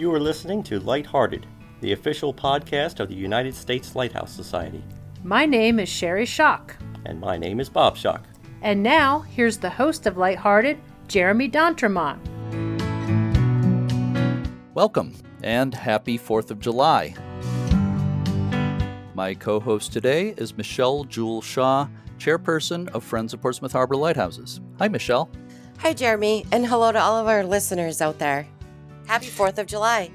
[0.00, 1.46] You are listening to Lighthearted,
[1.82, 4.82] the official podcast of the United States Lighthouse Society.
[5.22, 6.74] My name is Sherry Shock.
[7.04, 8.24] And my name is Bob Shock.
[8.62, 12.18] And now, here's the host of Lighthearted, Jeremy D'Entremont.
[14.72, 17.14] Welcome, and happy 4th of July.
[19.12, 24.62] My co host today is Michelle Jewel Shaw, chairperson of Friends of Portsmouth Harbor Lighthouses.
[24.78, 25.28] Hi, Michelle.
[25.80, 28.48] Hi, Jeremy, and hello to all of our listeners out there.
[29.10, 30.08] Happy 4th of July.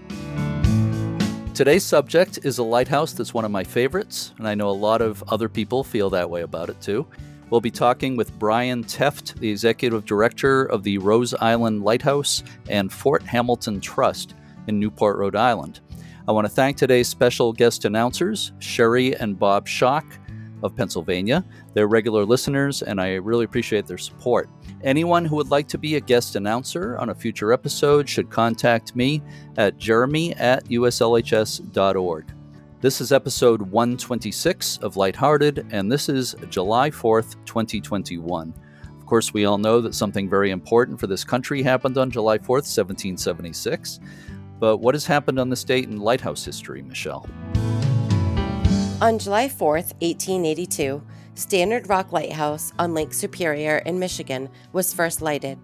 [1.54, 5.02] Today's subject is a lighthouse that's one of my favorites, and I know a lot
[5.02, 7.06] of other people feel that way about it too.
[7.50, 12.90] We'll be talking with Brian Tefft, the executive director of the Rose Island Lighthouse and
[12.90, 14.34] Fort Hamilton Trust
[14.68, 15.82] in Newport, Rhode Island.
[16.26, 20.06] I want to thank today's special guest announcers, Sherry and Bob Schock
[20.64, 21.44] of Pennsylvania.
[21.74, 24.50] They're regular listeners, and I really appreciate their support.
[24.84, 28.96] Anyone who would like to be a guest announcer on a future episode should contact
[28.96, 29.22] me
[29.58, 32.32] at jeremy at uslhs.org.
[32.82, 38.54] This is episode 126 of Lighthearted, and this is July 4th, 2021.
[39.00, 42.38] Of course, we all know that something very important for this country happened on July
[42.38, 44.00] 4th, 1776.
[44.60, 47.28] But what has happened on this date in lighthouse history, Michelle?
[49.02, 51.02] On July 4th, 1882,
[51.38, 55.60] Standard Rock Lighthouse on Lake Superior in Michigan was first lighted.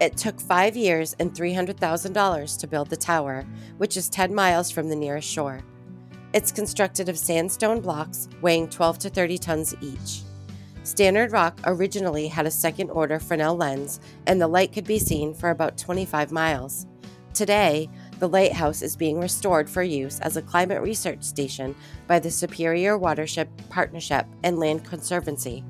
[0.00, 3.44] It took five years and $300,000 to build the tower,
[3.76, 5.60] which is 10 miles from the nearest shore.
[6.32, 10.22] It's constructed of sandstone blocks weighing 12 to 30 tons each.
[10.84, 15.34] Standard Rock originally had a second order Fresnel lens, and the light could be seen
[15.34, 16.86] for about 25 miles.
[17.34, 21.74] Today, the lighthouse is being restored for use as a climate research station
[22.06, 25.64] by the Superior Watershed Partnership and Land Conservancy.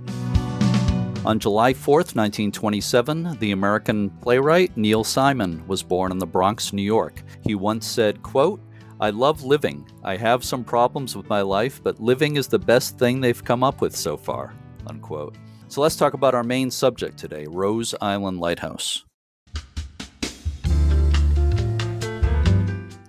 [1.25, 6.83] On July 4, 1927, the American playwright Neil Simon was born in the Bronx, New
[6.83, 7.23] York.
[7.43, 8.61] He once said, quote,
[9.01, 9.87] I love living.
[10.03, 13.63] I have some problems with my life, but living is the best thing they've come
[13.63, 14.55] up with so far.
[14.89, 15.37] Unquote.
[15.69, 19.05] So let's talk about our main subject today Rose Island Lighthouse.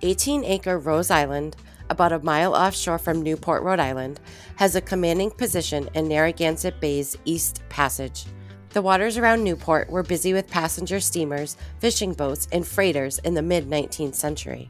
[0.04, 1.56] 18 acre Rose Island,
[1.88, 4.18] about a mile offshore from Newport, Rhode Island,
[4.56, 8.24] has a commanding position in Narragansett Bay's East Passage.
[8.70, 13.42] The waters around Newport were busy with passenger steamers, fishing boats, and freighters in the
[13.42, 14.68] mid 19th century.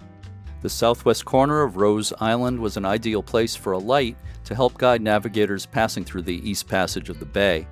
[0.61, 4.77] The southwest corner of Rose Island was an ideal place for a light to help
[4.77, 7.67] guide navigators passing through the East Passage of the bay.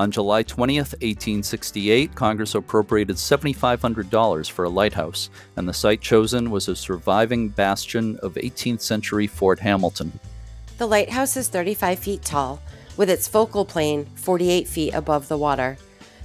[0.00, 6.68] On July 20, 1868, Congress appropriated $7,500 for a lighthouse, and the site chosen was
[6.68, 10.18] a surviving bastion of 18th century Fort Hamilton.
[10.78, 12.62] The lighthouse is 35 feet tall,
[12.96, 15.76] with its focal plane 48 feet above the water.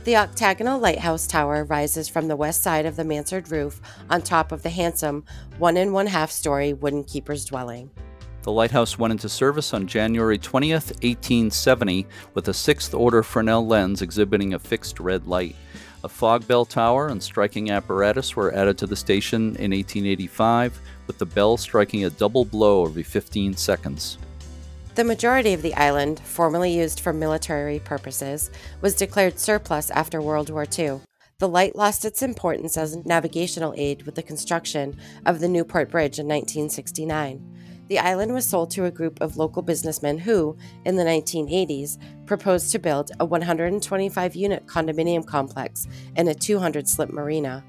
[0.05, 4.53] The octagonal lighthouse tower rises from the west side of the mansard roof on top
[4.53, 5.25] of the handsome
[5.57, 7.91] one and one half story wooden keeper's dwelling.
[8.45, 14.03] The lighthouse went into service on January 20th, 1870, with a sixth order Fresnel lens
[14.03, 15.55] exhibiting a fixed red light.
[16.03, 21.17] A fog bell tower and striking apparatus were added to the station in 1885, with
[21.17, 24.19] the bell striking a double blow every 15 seconds.
[24.93, 30.51] The majority of the island, formerly used for military purposes, was declared surplus after World
[30.51, 30.99] War II.
[31.39, 35.89] The light lost its importance as a navigational aid with the construction of the Newport
[35.89, 37.54] Bridge in 1969.
[37.87, 42.71] The island was sold to a group of local businessmen who, in the 1980s, proposed
[42.71, 47.63] to build a 125 unit condominium complex and a 200 slip marina.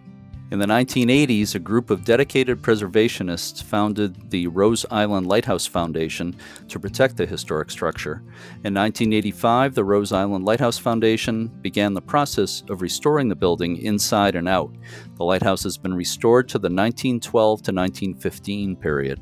[0.53, 6.37] In the 1980s, a group of dedicated preservationists founded the Rose Island Lighthouse Foundation
[6.69, 8.22] to protect the historic structure.
[8.62, 14.37] In 1985, the Rose Island Lighthouse Foundation began the process of restoring the building inside
[14.37, 14.72] and out.
[15.16, 19.21] The lighthouse has been restored to the 1912 to 1915 period.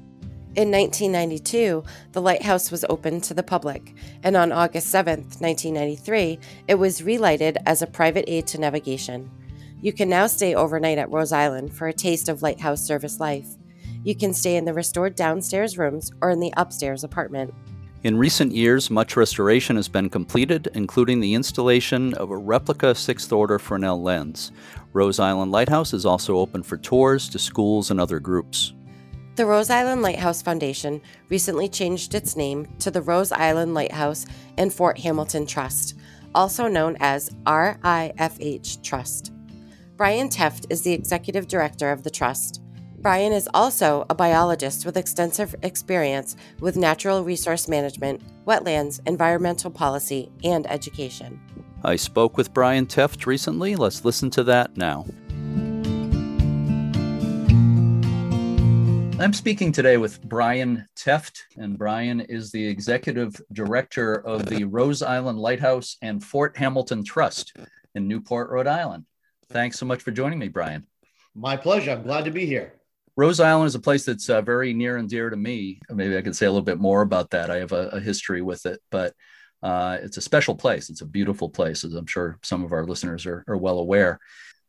[0.57, 1.83] In 1992,
[2.13, 3.93] the lighthouse was opened to the public,
[4.23, 6.39] and on August 7, 1993,
[6.69, 9.29] it was relighted as a private aid to navigation.
[9.81, 13.49] You can now stay overnight at Rose Island for a taste of lighthouse service life.
[14.05, 17.53] You can stay in the restored downstairs rooms or in the upstairs apartment.
[18.05, 23.33] In recent years, much restoration has been completed, including the installation of a replica sixth
[23.33, 24.53] order Fresnel lens.
[24.93, 28.73] Rose Island Lighthouse is also open for tours to schools and other groups.
[29.37, 34.27] The Rose Island Lighthouse Foundation recently changed its name to the Rose Island Lighthouse
[34.59, 35.99] and Fort Hamilton Trust,
[36.37, 39.33] also known as RIFH Trust.
[39.97, 42.63] Brian Tefft is the executive director of the trust.
[42.99, 50.31] Brian is also a biologist with extensive experience with natural resource management, wetlands, environmental policy,
[50.45, 51.41] and education.
[51.83, 53.75] I spoke with Brian Tefft recently.
[53.75, 55.07] Let's listen to that now.
[59.25, 65.01] I'm speaking today with Brian Tefft, and Brian is the executive director of the Rose
[65.01, 67.57] Island Lighthouse and Fort Hamilton Trust
[67.95, 69.07] in Newport, Rhode Island.
[69.49, 70.87] Thanks so much for joining me, Brian.
[71.35, 71.93] My pleasure.
[71.93, 72.75] I'm glad to be here.
[73.17, 75.81] Rose Island is a place that's uh, very near and dear to me.
[75.89, 77.51] Maybe I could say a little bit more about that.
[77.51, 79.15] I have a, a history with it, but
[79.63, 80.91] uh, it's a special place.
[80.91, 84.21] It's a beautiful place, as I'm sure some of our listeners are, are well aware.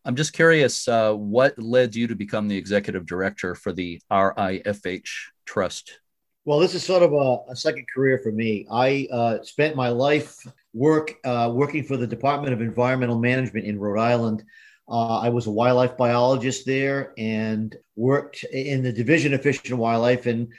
[0.05, 5.09] I'm just curious uh, what led you to become the executive director for the RIFH
[5.45, 5.99] Trust?
[6.45, 8.67] Well, this is sort of a, a second career for me.
[8.69, 10.37] I uh, spent my life
[10.73, 14.43] work uh, working for the Department of Environmental Management in Rhode Island.
[14.87, 19.79] Uh, I was a wildlife biologist there and worked in the Division of Fish and
[19.79, 20.27] Wildlife.
[20.27, 20.53] And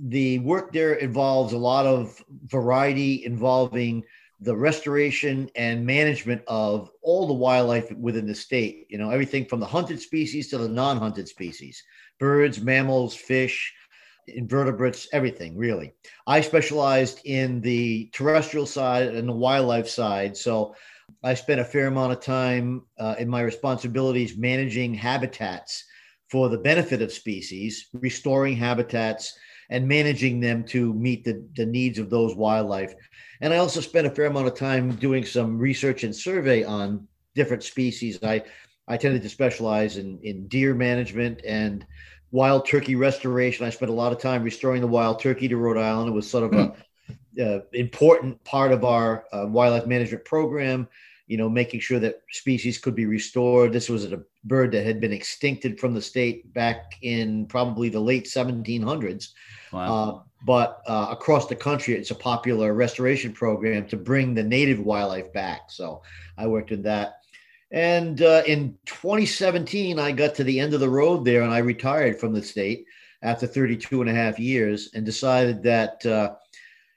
[0.00, 4.04] the work there involves a lot of variety involving
[4.42, 8.86] the restoration and management of all the wildlife within the state.
[8.88, 11.82] You know, everything from the hunted species to the non hunted species
[12.18, 13.74] birds, mammals, fish,
[14.28, 15.92] invertebrates, everything really.
[16.26, 20.36] I specialized in the terrestrial side and the wildlife side.
[20.36, 20.74] So
[21.24, 25.84] I spent a fair amount of time uh, in my responsibilities managing habitats
[26.28, 29.36] for the benefit of species, restoring habitats,
[29.70, 32.94] and managing them to meet the, the needs of those wildlife.
[33.42, 37.06] And I also spent a fair amount of time doing some research and survey on
[37.34, 38.18] different species.
[38.22, 38.44] I,
[38.86, 41.84] I tended to specialize in, in deer management and
[42.30, 43.66] wild turkey restoration.
[43.66, 46.08] I spent a lot of time restoring the wild turkey to Rhode Island.
[46.08, 46.74] It was sort of a,
[47.42, 50.88] a important part of our uh, wildlife management program
[51.32, 53.72] you know, making sure that species could be restored.
[53.72, 58.00] This was a bird that had been extincted from the state back in probably the
[58.00, 59.28] late 1700s.
[59.72, 59.94] Wow.
[59.94, 64.80] Uh, but uh, across the country, it's a popular restoration program to bring the native
[64.80, 65.70] wildlife back.
[65.70, 66.02] So
[66.36, 67.18] I worked in that.
[67.70, 71.58] And uh, in 2017, I got to the end of the road there and I
[71.58, 72.86] retired from the state
[73.22, 76.34] after 32 and a half years and decided that, uh,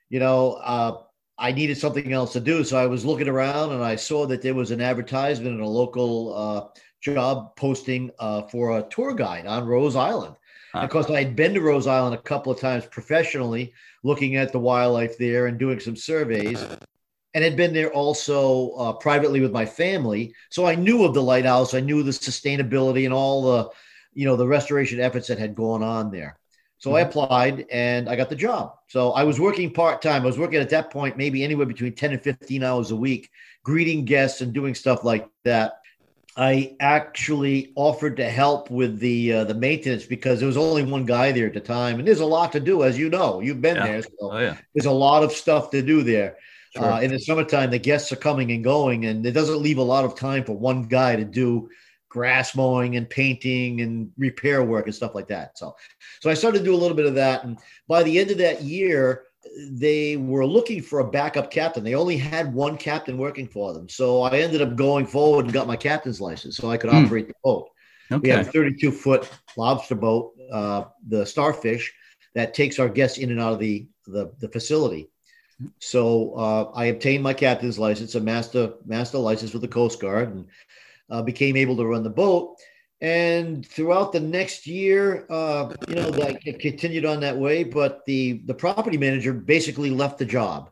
[0.09, 0.97] you know, uh,
[1.37, 2.63] I needed something else to do.
[2.63, 5.67] So I was looking around and I saw that there was an advertisement in a
[5.67, 10.35] local uh, job posting uh, for a tour guide on Rose Island.
[10.81, 13.73] Because I had been to Rose Island a couple of times professionally,
[14.03, 16.63] looking at the wildlife there and doing some surveys,
[17.33, 20.33] and had been there also uh, privately with my family.
[20.49, 21.73] So I knew of the lighthouse.
[21.73, 23.69] I knew the sustainability and all the,
[24.13, 26.37] you know, the restoration efforts that had gone on there.
[26.77, 27.09] So I mm-hmm.
[27.09, 28.75] applied and I got the job.
[28.87, 30.23] So I was working part time.
[30.23, 33.29] I was working at that point, maybe anywhere between 10 and 15 hours a week,
[33.63, 35.79] greeting guests and doing stuff like that.
[36.37, 41.05] I actually offered to help with the uh, the maintenance because there was only one
[41.05, 43.39] guy there at the time, and there's a lot to do, as you know.
[43.39, 43.87] You've been yeah.
[43.87, 44.57] there, so oh, yeah.
[44.73, 46.37] there's a lot of stuff to do there.
[46.75, 46.91] Sure.
[46.91, 49.83] Uh, in the summertime, the guests are coming and going, and it doesn't leave a
[49.83, 51.69] lot of time for one guy to do
[52.09, 55.57] grass mowing and painting and repair work and stuff like that.
[55.57, 55.75] So,
[56.19, 57.43] so I started to do a little bit of that.
[57.43, 59.23] And by the end of that year,
[59.69, 61.83] they were looking for a backup captain.
[61.83, 63.87] They only had one captain working for them.
[63.87, 67.05] So I ended up going forward and got my captain's license so I could hmm.
[67.05, 67.69] operate the boat.
[68.11, 68.21] Okay.
[68.21, 71.91] We have a 32 foot lobster boat, uh, the Starfish,
[72.35, 75.09] that takes our guests in and out of the, the, the facility.
[75.79, 80.35] So uh, I obtained my captain's license, a master master license with the Coast Guard,
[80.35, 80.47] and
[81.09, 82.57] uh, became able to run the boat.
[83.01, 87.63] And throughout the next year, uh, you know, that continued on that way.
[87.63, 90.71] But the the property manager basically left the job,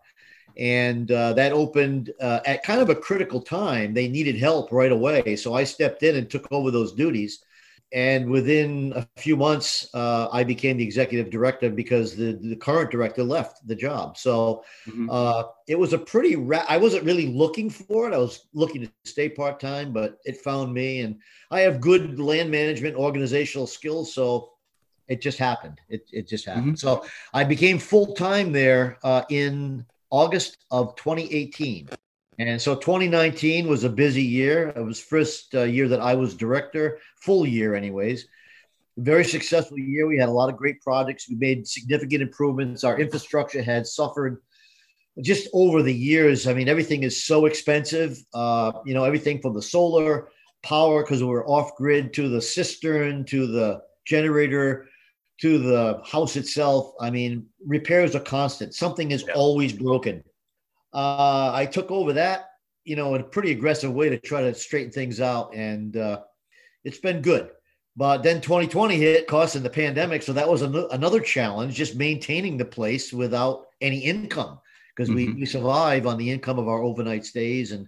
[0.58, 3.94] and uh, that opened uh, at kind of a critical time.
[3.94, 7.44] They needed help right away, so I stepped in and took over those duties
[7.94, 12.90] and within a few months, uh, I became the executive director because the, the current
[12.90, 14.18] director left the job.
[14.18, 15.12] So mm-hmm.
[15.12, 16.36] uh, it was a pretty.
[16.36, 18.16] Ra- I wasn't really looking for it.
[18.16, 21.20] I was looking to stay part time, but it found me, and
[21.52, 24.12] I have good land management, organizational skills.
[24.12, 24.54] So
[25.08, 25.80] it just happened.
[25.88, 26.78] It it just happened.
[26.78, 27.04] Mm-hmm.
[27.04, 31.90] So I became full time there uh, in August of 2018.
[32.40, 34.70] And so 2019 was a busy year.
[34.76, 38.28] It was first uh, year that I was director, full year, anyways.
[38.98, 40.08] Very successful year.
[40.08, 41.30] We had a lot of great projects.
[41.30, 42.84] We made significant improvements.
[42.84, 44.42] Our infrastructure had suffered
[45.22, 46.48] just over the years.
[46.48, 48.18] I mean, everything is so expensive.
[48.34, 50.30] Uh, you know, everything from the solar
[50.64, 54.88] power because we're off grid to the cistern to the generator
[55.42, 56.94] to the house itself.
[57.00, 58.74] I mean, repairs are constant.
[58.74, 59.34] Something is yeah.
[59.34, 60.24] always broken
[60.94, 62.52] uh, I took over that,
[62.84, 66.22] you know, in a pretty aggressive way to try to straighten things out, and uh,
[66.84, 67.50] it's been good.
[67.96, 71.96] But then 2020 hit, cost in the pandemic, so that was an- another challenge, just
[71.96, 74.60] maintaining the place without any income
[74.96, 75.34] because mm-hmm.
[75.34, 77.88] we, we survive on the income of our overnight stays and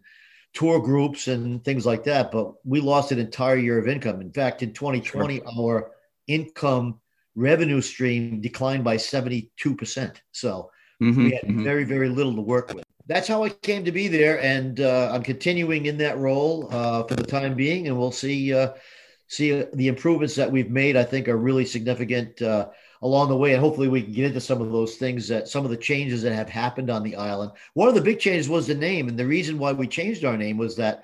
[0.53, 2.31] tour groups and things like that.
[2.31, 4.21] But we lost an entire year of income.
[4.21, 5.47] In fact, in 2020, sure.
[5.59, 5.91] our
[6.27, 6.99] income
[7.35, 10.15] revenue stream declined by 72%.
[10.31, 10.71] So
[11.01, 11.63] Mhm, we had mhm.
[11.63, 12.84] very, very little to work with.
[13.07, 14.41] That's how I came to be there.
[14.41, 17.87] And uh, I'm continuing in that role uh, for the time being.
[17.87, 18.73] And we'll see, uh,
[19.27, 22.69] see uh, the improvements that we've made, I think, are really significant uh,
[23.03, 23.53] along the way.
[23.53, 26.23] And hopefully we can get into some of those things that some of the changes
[26.23, 27.51] that have happened on the island.
[27.75, 29.07] One of the big changes was the name.
[29.07, 31.03] And the reason why we changed our name was that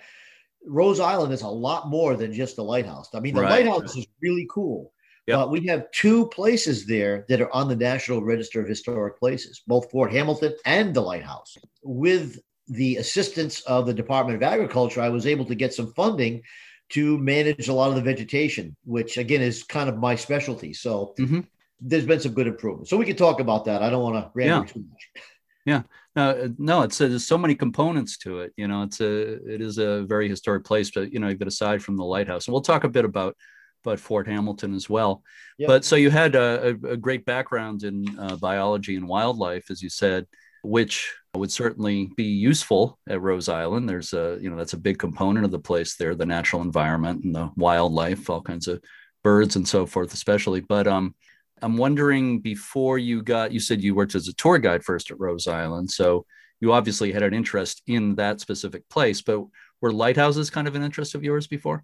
[0.65, 3.09] Rose Island is a lot more than just the lighthouse.
[3.13, 3.65] I mean, the Right.
[3.65, 4.91] lighthouse is really cool.
[5.27, 5.37] Yep.
[5.37, 9.61] But we have two places there that are on the National Register of Historic Places,
[9.67, 11.57] both Fort Hamilton and the lighthouse.
[11.83, 16.41] With the assistance of the Department of Agriculture, I was able to get some funding
[16.89, 20.73] to manage a lot of the vegetation, which again is kind of my specialty.
[20.73, 21.45] So Mhm.
[21.79, 22.89] there's been some good improvements.
[22.89, 23.81] So we can talk about that.
[23.81, 24.73] I don't want to ramble Yeah.
[24.73, 25.09] too much.
[25.65, 25.83] Yeah.
[26.15, 28.51] no, no, it's uh, there's so many components to it.
[28.57, 31.83] You know, it's a it is a very historic place, but you know, but aside
[31.83, 33.37] from the lighthouse, and we'll talk a bit about
[33.83, 35.23] about Fort Hamilton as well.
[35.57, 35.67] Yeah.
[35.67, 39.81] But so you had a, a, a great background in uh, biology and wildlife, as
[39.81, 40.25] you said,
[40.63, 43.87] which would certainly be useful at Rose Island.
[43.87, 47.23] There's a you know that's a big component of the place there, the natural environment
[47.23, 48.81] and the wildlife, all kinds of
[49.23, 50.59] birds and so forth, especially.
[50.61, 51.15] But um,
[51.61, 55.19] I'm wondering before you got, you said you worked as a tour guide first at
[55.19, 55.91] Rose Island.
[55.91, 56.25] So
[56.59, 59.43] you obviously had an interest in that specific place, but
[59.79, 61.83] were lighthouses kind of an interest of yours before?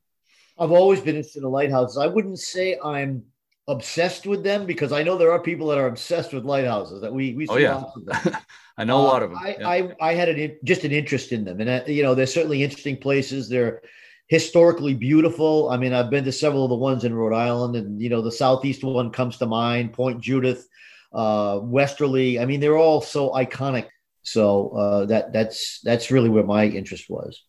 [0.59, 1.97] I've always been interested in lighthouses.
[1.97, 3.23] I wouldn't say I'm
[3.67, 7.01] obsessed with them because I know there are people that are obsessed with lighthouses.
[7.01, 7.75] That we we see Oh, yeah.
[7.75, 8.37] lots of them.
[8.77, 9.39] I know a lot of them.
[9.39, 9.67] Uh, I, yeah.
[10.01, 12.63] I, I had an, just an interest in them, and uh, you know, they're certainly
[12.63, 13.49] interesting places.
[13.49, 13.81] They're
[14.27, 15.69] historically beautiful.
[15.69, 18.21] I mean, I've been to several of the ones in Rhode Island, and you know,
[18.21, 20.67] the southeast one comes to mind, Point Judith,
[21.13, 22.39] uh, Westerly.
[22.39, 23.87] I mean, they're all so iconic.
[24.23, 27.41] So uh, that that's that's really where my interest was.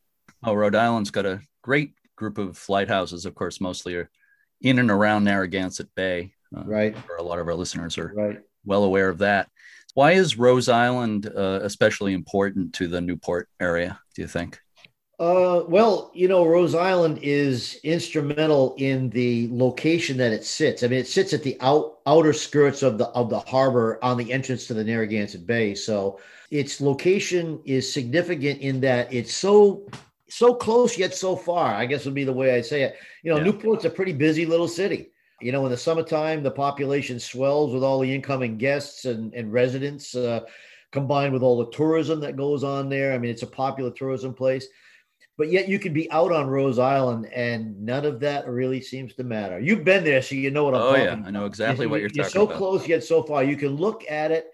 [0.45, 3.25] oh, Rhode Island's got a great group of lighthouses.
[3.25, 4.11] Of course, mostly are
[4.61, 6.35] in and around Narragansett Bay.
[6.57, 8.41] Uh, Right, a lot of our listeners are right.
[8.65, 9.49] well aware of that.
[9.95, 13.99] Why is Rose Island uh, especially important to the Newport area?
[14.15, 14.61] Do you think?
[15.19, 20.85] Uh, well, you know, Rose Island is instrumental in the location that it sits.
[20.85, 24.17] I mean, it sits at the out, outer skirts of the of the harbor on
[24.17, 25.75] the entrance to the Narragansett Bay.
[25.75, 26.21] So
[26.53, 29.85] its location is significant in that it's so
[30.29, 31.75] so close yet so far.
[31.75, 32.97] I guess would be the way I say it.
[33.23, 33.45] You know, Yeah.
[33.45, 35.11] Newport's a pretty busy little city.
[35.41, 39.53] You know, in the summertime, the population swells with all the incoming guests and, and
[39.53, 40.41] residents, uh,
[40.91, 43.13] combined with all the tourism that goes on there.
[43.13, 44.67] I mean, it's a popular tourism place
[45.37, 49.15] but yet you can be out on Rose Island and none of that really seems
[49.15, 49.61] to matter.
[49.61, 51.29] You've been there, so you know what I'm Oh talking yeah.
[51.29, 52.57] I know exactly what you're You're talking so about.
[52.57, 53.45] close yet so far.
[53.45, 54.51] You can look at it,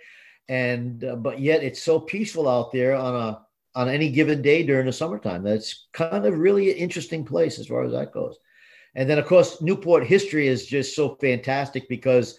[0.50, 3.43] and uh, but yet it's so peaceful out there on a
[3.74, 5.42] on any given day during the summertime.
[5.42, 8.36] That's kind of really an interesting place as far as that goes.
[8.94, 12.38] And then of course Newport history is just so fantastic because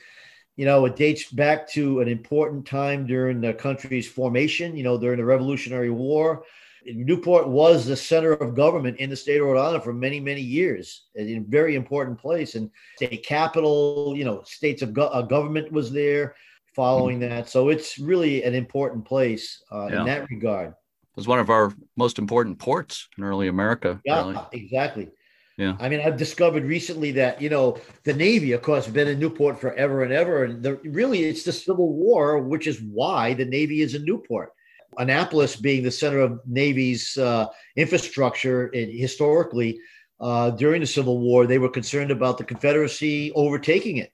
[0.56, 4.76] you know it dates back to an important time during the country's formation.
[4.78, 6.44] You know during the Revolutionary War.
[6.88, 10.42] Newport was the center of government in the state of Rhode Island for many, many
[10.42, 12.54] years, a very important place.
[12.54, 16.36] And state capital, you know, states of go- uh, government was there
[16.76, 17.50] following that.
[17.50, 20.00] So it's really an important place uh, Yeah.
[20.02, 20.76] in that regard.
[21.16, 24.02] Was one of our most important ports in early America.
[24.04, 24.40] Yeah, really.
[24.52, 25.10] exactly.
[25.58, 25.78] Yeah.
[25.80, 29.60] I mean, I've discovered recently that, you know, the Navy, of course, been in Newport
[29.60, 30.44] forever and ever.
[30.44, 34.52] And the, really, it's the Civil War, which is why the Navy is in Newport.
[34.98, 39.80] Annapolis being the center of Navy's uh, infrastructure and historically
[40.20, 44.12] uh, during the Civil War, they were concerned about the Confederacy overtaking it.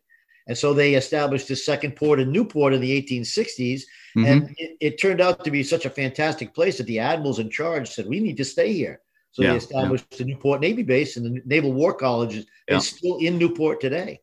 [0.48, 3.82] And so they established the second port in Newport in the 1860s.
[4.16, 4.26] Mhm.
[4.26, 7.50] And it, it turned out to be such a fantastic place that the admirals in
[7.50, 9.02] charge said, we need to stay here.
[9.32, 9.58] So Yeah, they yeah.
[9.58, 12.78] established the Newport Navy base, and the Naval War College is, Yeah.
[12.78, 14.20] is still in Newport today.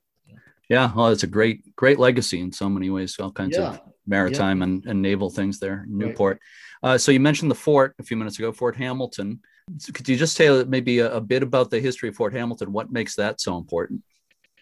[0.68, 3.18] yeah, well, it's a great, great legacy in so many ways.
[3.18, 3.70] All kinds Yeah.
[3.70, 6.40] of maritime and, and naval things there in Newport.
[6.82, 9.40] Uh, so you mentioned the fort a few minutes ago, Fort Hamilton.
[9.78, 12.72] So could you just tell maybe a, a bit about the history of Fort Hamilton?
[12.72, 14.02] What makes that so important?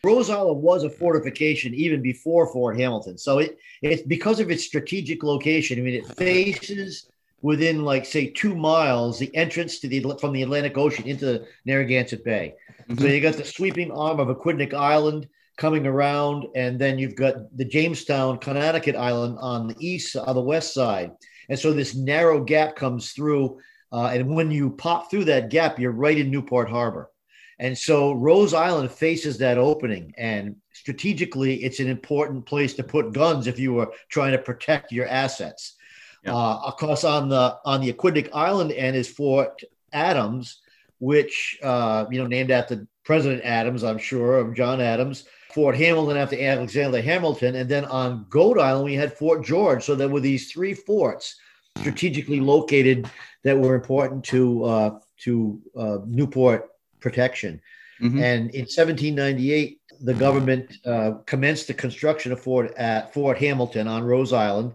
[0.06, 3.18] Rose Island was a fortification even before Fort Hamilton.
[3.18, 5.78] So it it's because of its strategic location.
[5.78, 7.10] I mean, it faces
[7.42, 12.24] within like say two miles the entrance to the from the Atlantic Ocean into Narragansett
[12.24, 12.54] Bay.
[12.98, 13.14] So Mhm.
[13.14, 17.64] you got the sweeping arm of Aquidneck Island coming around, and then you've got the
[17.64, 21.10] Jamestown, Conanicut Island on the east, on the west side.
[21.48, 23.58] And so this narrow gap comes through,
[23.92, 27.10] uh, and when you pop through that gap, you're right in Newport Harbor.
[27.58, 33.12] And so Rose Island faces that opening, and strategically, it's an important place to put
[33.12, 35.76] guns if you were trying to protect your assets.
[36.22, 36.34] Yeah.
[36.34, 40.60] Uh, of course, on the on the Aquidneck Island end is Fort Adams,
[40.98, 45.24] which uh, you know named after President Adams, I'm sure of John Adams.
[45.54, 49.82] Fort Hamilton after Alexander Hamilton, and then on Goat Island we had Fort George.
[49.82, 51.36] So there were these three forts
[51.78, 53.08] strategically located
[53.42, 56.68] that were important to uh, to uh, Newport
[57.06, 57.60] protection.
[58.02, 58.18] Mm-hmm.
[58.18, 64.02] And in 1798, the government uh, commenced the construction of Fort at Fort Hamilton on
[64.02, 64.72] Rose Island,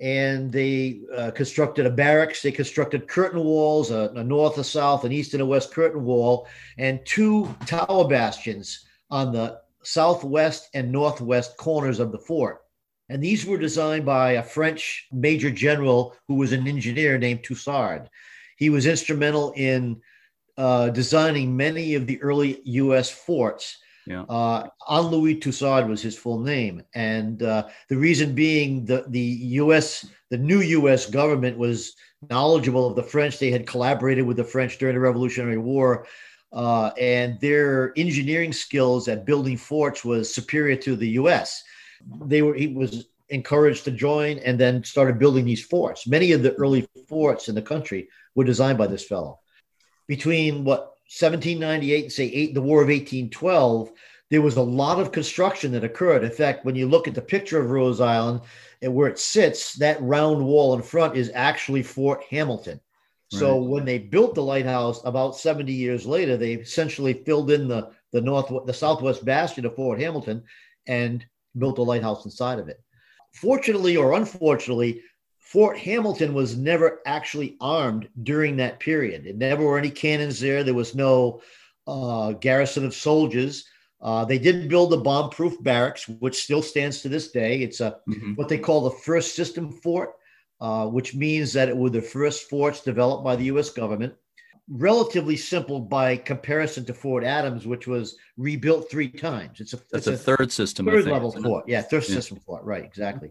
[0.00, 2.42] and they uh, constructed a barracks.
[2.42, 6.04] They constructed curtain walls, a, a, north, a south, an east, and a west curtain
[6.04, 6.46] wall,
[6.78, 12.60] and two tower bastions on the southwest and northwest corners of the fort.
[13.08, 18.06] And these were designed by a French major general who was an engineer named Toussard.
[18.56, 20.00] He was instrumental in
[20.56, 23.10] uh, designing many of the early U.S.
[23.10, 23.78] forts.
[24.06, 24.22] Yeah.
[24.22, 30.06] Uh, Henri Toussard was his full name, and uh, the reason being the the U.S.
[30.30, 31.06] the new U.S.
[31.06, 31.94] government was
[32.28, 33.38] knowledgeable of the French.
[33.38, 36.06] They had collaborated with the French during the Revolutionary War,
[36.52, 41.62] uh, and their engineering skills at building forts was superior to the U.S.
[42.26, 46.06] They were he was encouraged to join, and then started building these forts.
[46.06, 49.40] Many of the early forts in the country were designed by this fellow
[50.06, 53.92] between what 1798 and say eight, the War of 1812,
[54.30, 56.24] there was a lot of construction that occurred.
[56.24, 58.40] In fact, when you look at the picture of Rose Island
[58.82, 62.80] and where it sits, that round wall in front is actually Fort Hamilton.
[63.30, 63.68] So right.
[63.68, 68.20] when they built the lighthouse about 70 years later, they essentially filled in the the
[68.20, 70.44] north the southwest bastion of Fort Hamilton
[70.86, 71.24] and
[71.58, 72.80] built a lighthouse inside of it.
[73.32, 75.02] Fortunately or unfortunately,
[75.44, 79.26] Fort Hamilton was never actually armed during that period.
[79.26, 80.64] It never were any cannons there.
[80.64, 81.42] There was no
[81.86, 83.66] uh, garrison of soldiers.
[84.00, 87.60] Uh, they did build a bomb-proof barracks, which still stands to this day.
[87.60, 88.32] It's a mm-hmm.
[88.32, 90.12] what they call the first system fort,
[90.62, 93.68] uh, which means that it were the first forts developed by the U.S.
[93.68, 94.14] government.
[94.68, 99.60] Relatively simple by comparison to Fort Adams, which was rebuilt three times.
[99.60, 101.68] It's a that's it's a, third system, third think, level fort.
[101.68, 102.14] Yeah, third yeah.
[102.14, 102.64] system fort.
[102.64, 103.30] Right, exactly.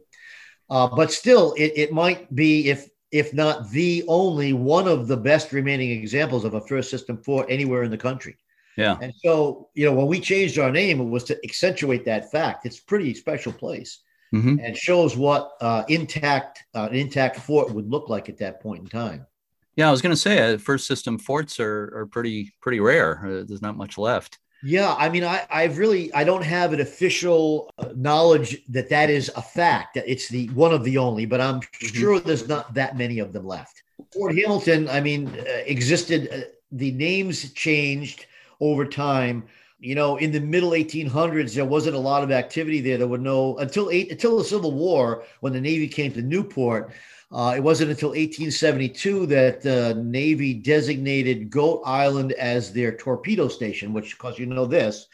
[0.73, 5.15] Uh, but still, it, it might be, if if not the only one of the
[5.15, 8.35] best remaining examples of a first system fort anywhere in the country.
[8.75, 8.97] Yeah.
[8.99, 12.65] And so, you know, when we changed our name, it was to accentuate that fact.
[12.65, 13.99] It's a pretty special place
[14.33, 14.57] mm-hmm.
[14.63, 18.81] and shows what uh, intact uh, an intact fort would look like at that point
[18.81, 19.27] in time.
[19.75, 23.23] Yeah, I was going to say uh, first system forts are, are pretty pretty rare.
[23.23, 24.39] Uh, there's not much left.
[24.65, 29.09] Yeah, I mean, I, I've really, I don't have an official uh, knowledge that that
[29.09, 29.95] is a fact.
[29.95, 31.87] That it's the one of the only, but I'm mm-hmm.
[31.87, 33.83] sure there's not that many of them left.
[34.13, 36.29] Fort Hamilton, I mean, uh, existed.
[36.31, 38.25] Uh, the names changed
[38.61, 39.43] over time.
[39.79, 42.97] You know, in the middle 1800s, there wasn't a lot of activity there.
[42.97, 46.93] There were no until eight until the Civil War when the Navy came to Newport.
[47.33, 53.91] Uh, it wasn't until 1872 that the Navy designated Goat Island as their torpedo station,
[53.91, 55.07] which, because you know this,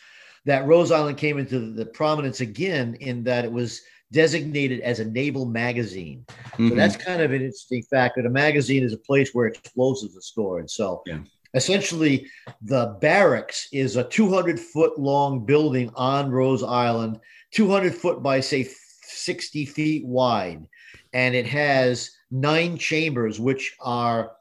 [0.45, 5.05] that Rose Island came into the prominence again in that it was designated as a
[5.05, 6.25] naval magazine.
[6.27, 6.69] Mm-hmm.
[6.69, 10.17] So that's kind of an interesting fact that a magazine is a place where explosives
[10.17, 10.69] are stored.
[10.69, 11.19] So yeah.
[11.53, 12.27] essentially,
[12.61, 17.21] the barracks is a 200 foot long building on Rose Island,
[17.53, 18.67] 200 foot by, say,
[19.03, 20.65] 60 feet wide
[21.13, 24.31] and it has nine chambers, which are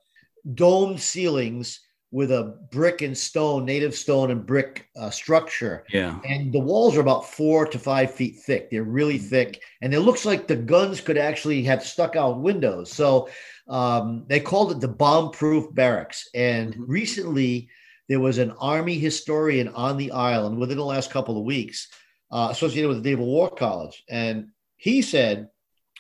[0.55, 5.85] domed ceilings with a brick and stone, native stone and brick uh, structure.
[5.93, 6.19] Yeah.
[6.25, 8.71] And the walls are about four to five feet thick.
[8.71, 9.29] They're really mm-hmm.
[9.29, 9.63] thick.
[9.83, 12.91] And it looks like the guns could actually have stuck out windows.
[12.91, 13.29] So
[13.69, 16.29] um, they called it the bomb proof barracks.
[16.35, 16.91] And mm-hmm.
[16.91, 17.69] recently,
[18.09, 21.89] there was an Army historian on the island within the last couple of weeks
[22.33, 24.03] uh, associated with the Naval War College.
[24.09, 25.51] And he said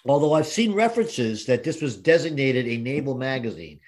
[0.06, 3.80] although I've seen references that this was designated a naval magazine.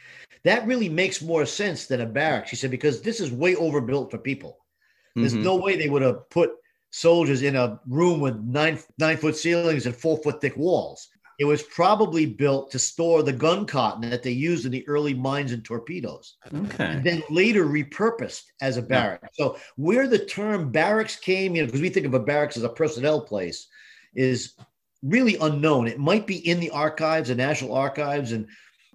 [0.45, 4.11] That really makes more sense than a barracks, she said, because this is way overbuilt
[4.11, 4.59] for people.
[5.15, 5.43] There's mm-hmm.
[5.43, 6.53] no way they would have put
[6.91, 11.09] soldiers in a room with nine nine foot ceilings and four foot thick walls.
[11.39, 15.15] It was probably built to store the gun cotton that they used in the early
[15.15, 16.37] mines and torpedoes.
[16.55, 16.85] Okay.
[16.85, 19.21] And then later repurposed as a barrack.
[19.23, 19.29] Yeah.
[19.33, 22.63] So where the term barracks came, you know, because we think of a barracks as
[22.63, 23.69] a personnel place,
[24.15, 24.55] is
[25.03, 25.89] really unknown.
[25.89, 28.47] It might be in the archives, the National Archives, and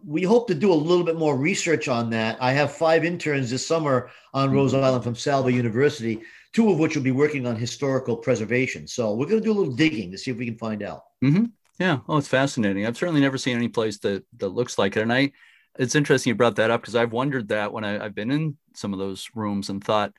[0.06, 2.38] we hope to do a little bit more research on that.
[2.40, 4.84] I have five interns this summer on Rose mm-hmm.
[4.84, 6.22] Island from Salve University,
[6.54, 8.88] two of which will be working on historical preservation.
[8.88, 11.04] So we're going to do a little digging to see if we can find out.
[11.24, 11.46] Mm-hmm.
[11.80, 12.00] Yeah.
[12.08, 12.86] Oh, it's fascinating.
[12.86, 15.32] I've certainly never seen any place that that looks like it, and I.
[15.78, 18.56] It's interesting you brought that up because I've wondered that when I, I've been in
[18.76, 20.14] some of those rooms and thought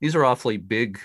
[0.00, 0.98] these are awfully big,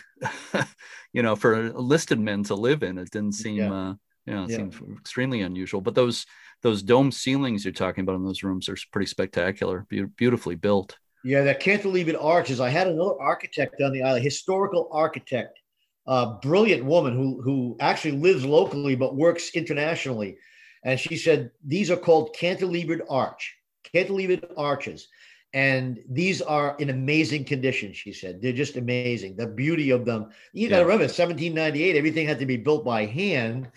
[1.13, 2.97] you know, for listed men to live in.
[2.97, 3.73] It didn't seem yeah.
[3.73, 3.93] uh,
[4.27, 4.57] yeah, it yeah.
[4.57, 5.81] seems extremely unusual.
[5.81, 6.25] But those
[6.61, 10.97] those dome ceilings you're talking about in those rooms are pretty spectacular, be- beautifully built.
[11.23, 12.59] Yeah, that cantilevered arches.
[12.59, 15.59] I had another architect on the island, historical architect,
[16.05, 20.37] a brilliant woman who who actually lives locally but works internationally,
[20.83, 23.55] and she said these are called cantilevered arch,
[23.93, 25.07] cantilevered arches,
[25.53, 27.93] and these are in amazing condition.
[27.93, 29.35] She said they're just amazing.
[29.35, 30.29] The beauty of them.
[30.53, 33.71] You got to remember, 1798, everything had to be built by hand,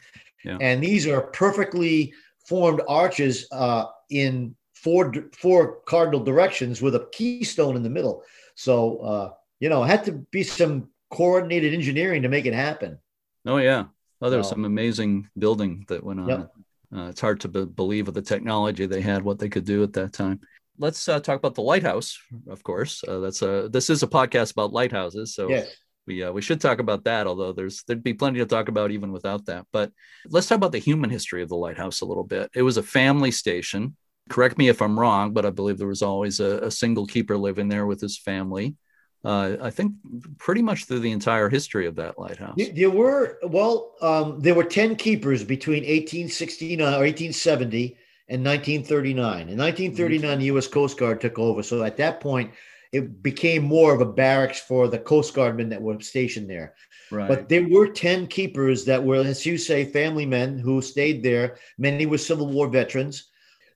[0.44, 0.58] yeah.
[0.60, 2.12] and these are perfectly
[2.46, 8.22] formed arches uh, in four four cardinal directions with a keystone in the middle.
[8.54, 12.98] So uh, you know, it had to be some coordinated engineering to make it happen.
[13.46, 13.84] Oh yeah,
[14.20, 16.28] well, there was some amazing building that went on.
[16.28, 16.52] Yep.
[16.94, 19.82] Uh, it's hard to be- believe with the technology they had, what they could do
[19.82, 20.40] at that time.
[20.78, 23.04] Let's uh, talk about the lighthouse, of course.
[23.06, 25.68] Uh, that's a this is a podcast about lighthouses, so yes.
[26.10, 27.26] We uh, we should talk about that.
[27.26, 29.66] Although there's there'd be plenty to talk about even without that.
[29.72, 29.92] But
[30.28, 32.50] let's talk about the human history of the lighthouse a little bit.
[32.54, 33.96] It was a family station.
[34.28, 37.36] Correct me if I'm wrong, but I believe there was always a, a single keeper
[37.36, 38.76] living there with his family
[39.24, 39.92] uh, I think
[40.38, 42.58] pretty much through the entire history of that lighthouse.
[42.74, 47.96] There were well, um, there were ten keepers between 1869 or 1870
[48.28, 49.48] and 1939.
[49.48, 50.38] In 1939, mm-hmm.
[50.38, 50.66] the U.S.
[50.66, 52.52] Coast Guard took over, so at that point,
[52.92, 56.74] it became more of a barracks for the Coast Guardmen that were stationed there.
[57.10, 57.28] Right.
[57.28, 61.56] But there were 10 keepers that were, as you say, family men who stayed there.
[61.78, 63.28] Many were Civil War veterans.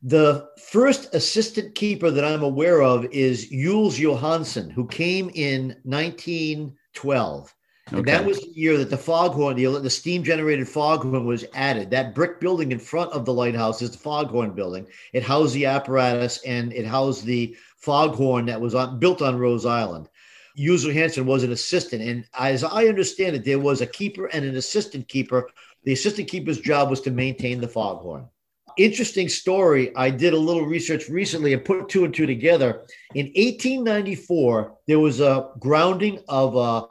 [0.02, 7.54] The first assistant keeper that I'm aware of is Jules Johansen, who came in 1912.
[7.88, 7.98] Okay.
[7.98, 11.90] And that was the year that the foghorn, the, the steam generated foghorn was added.
[11.90, 14.86] That brick building in front of the lighthouse is the foghorn building.
[15.12, 19.66] It housed the apparatus and it housed the foghorn that was on, built on Rose
[19.66, 20.08] Island.
[20.56, 22.02] Jules Johansen was an assistant.
[22.02, 25.48] And as I understand it, there was a keeper and an assistant keeper.
[25.84, 28.28] The assistant keeper's job was to maintain the foghorn
[28.76, 29.94] interesting story.
[29.96, 32.82] I did a little research recently and put two and two together.
[33.14, 36.86] In 1894, there was a grounding of a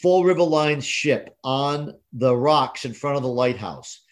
[0.00, 4.02] Fall River Line ship on the rocks in front of the lighthouse.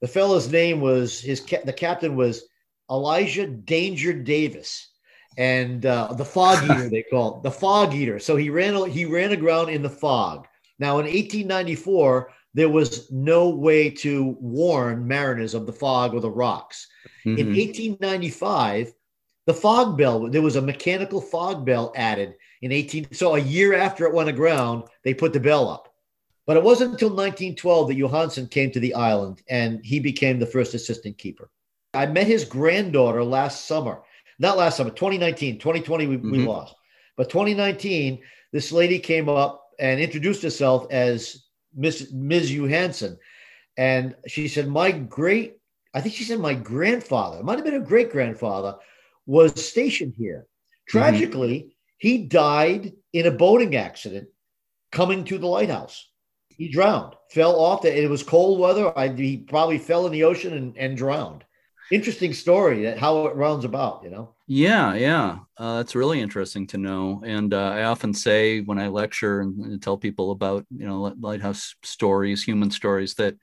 [0.00, 2.44] The fellow's name was his the captain was
[2.90, 4.87] Elijah Danger Davis,
[5.38, 8.18] and uh, the fog eater they call it, the fog eater.
[8.18, 10.46] So he ran he ran aground in the fog.
[10.78, 16.30] Now in 1894 there was no way to warn mariners of the fog or the
[16.30, 16.88] rocks.
[17.24, 17.38] Mm-hmm.
[17.38, 18.92] In 1895,
[19.46, 23.12] the fog bell, there was a mechanical fog bell added in 18.
[23.12, 25.94] So a year after it went aground, they put the bell up.
[26.46, 30.46] But it wasn't until 1912 that Johansen came to the island and he became the
[30.46, 31.50] first assistant keeper.
[31.94, 34.02] I met his granddaughter last summer,
[34.38, 36.30] not last summer, 2019, 2020, we, mm-hmm.
[36.30, 36.74] we lost.
[37.16, 38.22] But 2019,
[38.52, 42.52] this lady came up and introduced herself as Miss Ms.
[42.52, 43.18] Johansson.
[43.76, 45.56] And she said, My great,
[45.94, 48.76] I think she said my grandfather, it might have been a great grandfather,
[49.26, 50.46] was stationed here.
[50.46, 50.98] Mm-hmm.
[50.98, 51.68] Tragically, mm-hmm.
[51.98, 54.28] he died in a boating accident
[54.92, 56.08] coming to the lighthouse.
[56.48, 57.82] He drowned, fell off.
[57.82, 58.96] The, it was cold weather.
[58.98, 61.44] I, he probably fell in the ocean and, and drowned.
[61.90, 64.34] Interesting story that how it rounds about, you know.
[64.46, 67.22] Yeah, yeah, uh, that's really interesting to know.
[67.24, 71.14] And uh, I often say when I lecture and, and, tell people about you know
[71.18, 73.36] lighthouse stories, human stories, that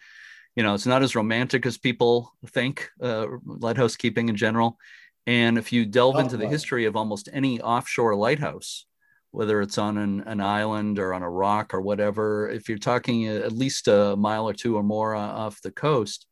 [0.56, 2.90] you know it's not as romantic as people think.
[3.02, 4.78] Uh, lighthouse keeping in general,
[5.26, 8.86] and if you delve oh, into the history of almost any offshore lighthouse,
[9.32, 13.26] whether it's on an, an, island or on a rock or whatever, if you're talking
[13.28, 16.28] at least a mile or two or more uh, off the coast,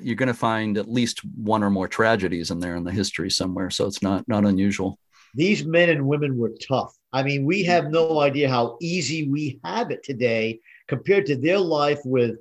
[0.00, 3.30] you're going to find at least one or more tragedies in there in the history
[3.30, 3.70] somewhere.
[3.70, 4.98] So it's not not unusual.
[5.34, 6.94] These men and women were tough.
[7.12, 11.58] I mean, we have no idea how easy we have it today compared to their
[11.58, 12.36] life with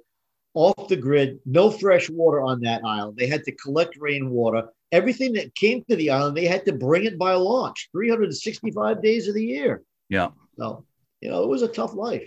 [0.54, 3.18] off the grid, no fresh water on that island.
[3.18, 4.70] They had to collect rainwater.
[4.92, 9.28] Everything that came to the island, they had to bring it by launch 365 days
[9.28, 9.84] of the year.
[10.10, 10.30] Yeah.
[10.58, 10.86] So,
[11.20, 12.24] you know, it was a tough life.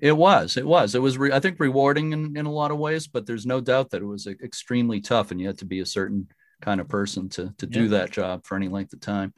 [0.00, 0.56] It was.
[0.56, 0.94] It was.
[0.94, 1.18] It was.
[1.18, 4.02] Re- I think rewarding in, in a lot of ways, but there's no doubt that
[4.02, 6.28] it was extremely tough, and you had to be a certain
[6.60, 9.32] kind of person to to do that job for any length of time.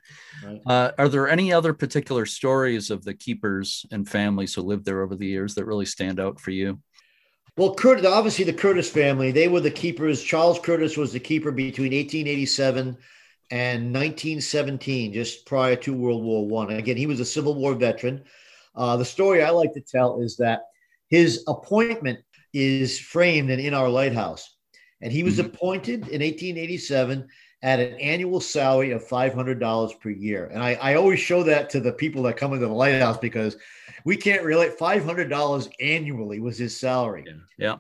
[0.45, 0.61] Right.
[0.67, 5.03] Uh, are there any other particular stories of the keepers and families who lived there
[5.03, 6.81] over the years that really stand out for you?
[7.57, 10.23] Well, Curtis, obviously the Curtis family, they were the keepers.
[10.23, 12.97] Charles Curtis was the keeper between 1887
[13.51, 16.71] and 1917, just prior to World War One.
[16.71, 18.23] Again, he was a Civil War veteran.
[18.75, 20.63] Uh, the story I like to tell is that
[21.09, 22.21] his appointment
[22.53, 24.57] is framed in, in our lighthouse.
[25.01, 25.55] And he was mm-hmm.
[25.55, 27.29] appointed in 1887
[27.63, 30.47] at an annual salary of $500 per year.
[30.47, 33.57] And I, I always show that to the people that come into the lighthouse because
[34.05, 34.79] we can't relate.
[34.79, 37.25] $500 annually was his salary.
[37.27, 37.35] Yeah.
[37.59, 37.77] yeah.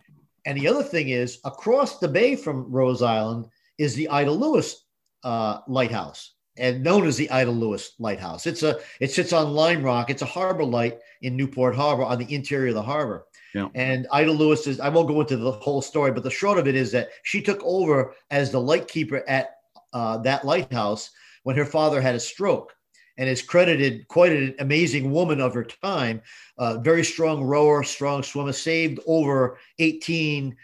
[0.47, 3.47] And the other thing is across the bay from Rose Island
[3.79, 4.85] is the Ida Lewis
[5.25, 8.47] uh, lighthouse and known as the Ida Lewis Lighthouse.
[8.47, 10.11] It's a it sits on Lime Rock.
[10.11, 13.27] It's a harbor light in Newport Harbor on the interior of the harbor.
[13.55, 13.69] Yeah.
[13.75, 16.67] And Ida Lewis is, I won't go into the whole story, but the short of
[16.67, 19.57] it is that she took over as the lightkeeper at
[19.93, 21.11] uh, that lighthouse
[21.43, 22.75] when her father had a stroke
[23.19, 26.23] and is credited quite an amazing woman of her time.
[26.57, 30.57] Uh, very strong rower, strong swimmer, saved over 18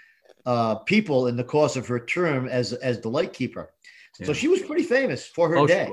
[0.47, 3.71] uh, people in the course of her term as, as the lightkeeper.
[4.19, 4.27] Yeah.
[4.27, 5.91] So she was pretty famous for her oh, day.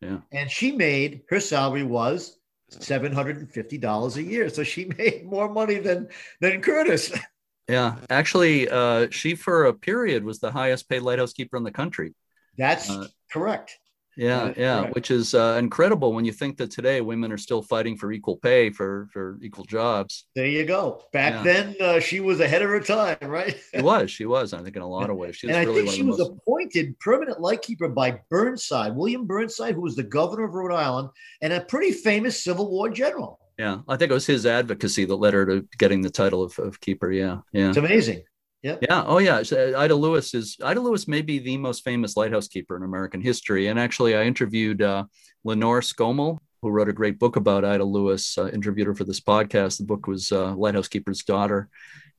[0.00, 0.18] Yeah.
[0.32, 2.38] And she made her salary was
[2.72, 4.48] $750 a year.
[4.48, 6.08] So she made more money than
[6.40, 7.12] than Curtis.
[7.68, 7.96] Yeah.
[8.08, 12.14] Actually, uh, she for a period was the highest paid lighthouse keeper in the country.
[12.56, 13.76] That's uh, correct.
[14.16, 14.94] Yeah, yeah, correct.
[14.94, 18.36] which is uh, incredible when you think that today women are still fighting for equal
[18.36, 20.24] pay for for equal jobs.
[20.34, 21.02] There you go.
[21.12, 21.42] Back yeah.
[21.42, 23.56] then, uh, she was ahead of her time, right?
[23.74, 24.10] she was.
[24.10, 24.54] She was.
[24.54, 25.36] I think in a lot of ways.
[25.36, 26.30] She and I really think she was most...
[26.30, 31.10] appointed permanent lightkeeper by Burnside, William Burnside, who was the governor of Rhode Island
[31.42, 33.40] and a pretty famous Civil War general.
[33.58, 36.58] Yeah, I think it was his advocacy that led her to getting the title of,
[36.58, 37.10] of keeper.
[37.10, 37.68] Yeah, yeah.
[37.68, 38.22] It's amazing.
[38.62, 38.76] Yeah.
[38.80, 39.04] Yeah.
[39.06, 39.42] Oh, yeah.
[39.52, 43.20] Uh, Ida Lewis is Ida Lewis may be the most famous lighthouse keeper in American
[43.20, 43.68] history.
[43.68, 45.04] And actually, I interviewed uh,
[45.44, 48.36] Lenore Skomal, who wrote a great book about Ida Lewis.
[48.36, 49.78] Uh, interviewed her for this podcast.
[49.78, 51.68] The book was uh, Lighthouse Keeper's Daughter.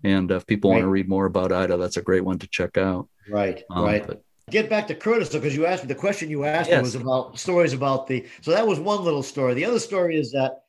[0.04, 0.76] And if people right.
[0.76, 3.10] want to read more about Ida, that's a great one to check out.
[3.30, 3.64] Right.
[3.70, 4.06] Um, right.
[4.06, 6.78] But, Get back to Curtis because you asked me the question you asked yes.
[6.78, 8.26] me was about stories about the.
[8.42, 9.54] So that was one little story.
[9.56, 10.62] The other story is that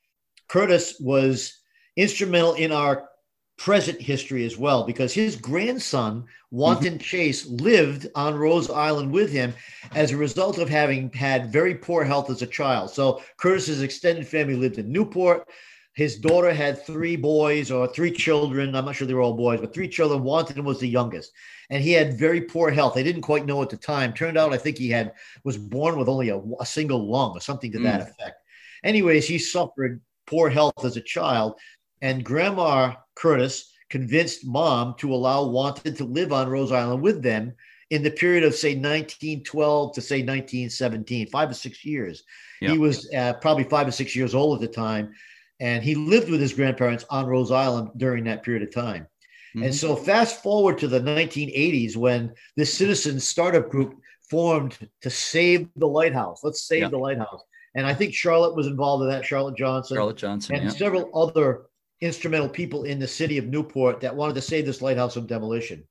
[0.49, 1.61] Curtis was
[1.97, 3.09] instrumental in our
[3.59, 6.99] present history as well, because his grandson, Wanton mm-hmm.
[6.99, 9.53] Chase, lived on Rose Island with him
[9.95, 12.91] as a result of having had very poor health as a child.
[12.91, 15.49] So Curtis's extended family lived in Newport.
[15.95, 18.77] His daughter had three boys or three children.
[18.77, 20.23] I'm not sure they were all boys, but three children.
[20.23, 21.33] Wanton was the youngest.
[21.71, 22.95] And he had very poor health.
[22.95, 24.13] They didn't quite know at the time.
[24.13, 27.41] Turned out, I think he had was born with only a, a single lung or
[27.41, 27.83] something to mm.
[27.83, 28.37] that effect.
[28.85, 31.59] Anyways, he suffered poor health as a child.
[32.01, 37.55] And Grandma Curtis convinced mom to allow Wanton to live on Rose Island with them
[37.91, 42.23] in the period of, say, 1912 to, say, 1917, five or six years.
[42.61, 45.15] He was uh, probably five or six years old at the time.
[45.61, 49.07] And he lived with his grandparents on Rose Island during that period of time.
[49.55, 49.65] Mm-hmm.
[49.65, 53.95] And so, fast forward to the 1980s when this citizen startup group
[54.29, 56.41] formed to save the lighthouse.
[56.45, 57.43] Let's save the lighthouse.
[57.75, 59.97] And I think Charlotte was involved in that, Charlotte Johnson.
[59.97, 60.57] Charlotte Johnson.
[60.57, 61.67] And several other
[62.01, 65.85] instrumental people in the city of Newport that wanted to save this lighthouse from demolition.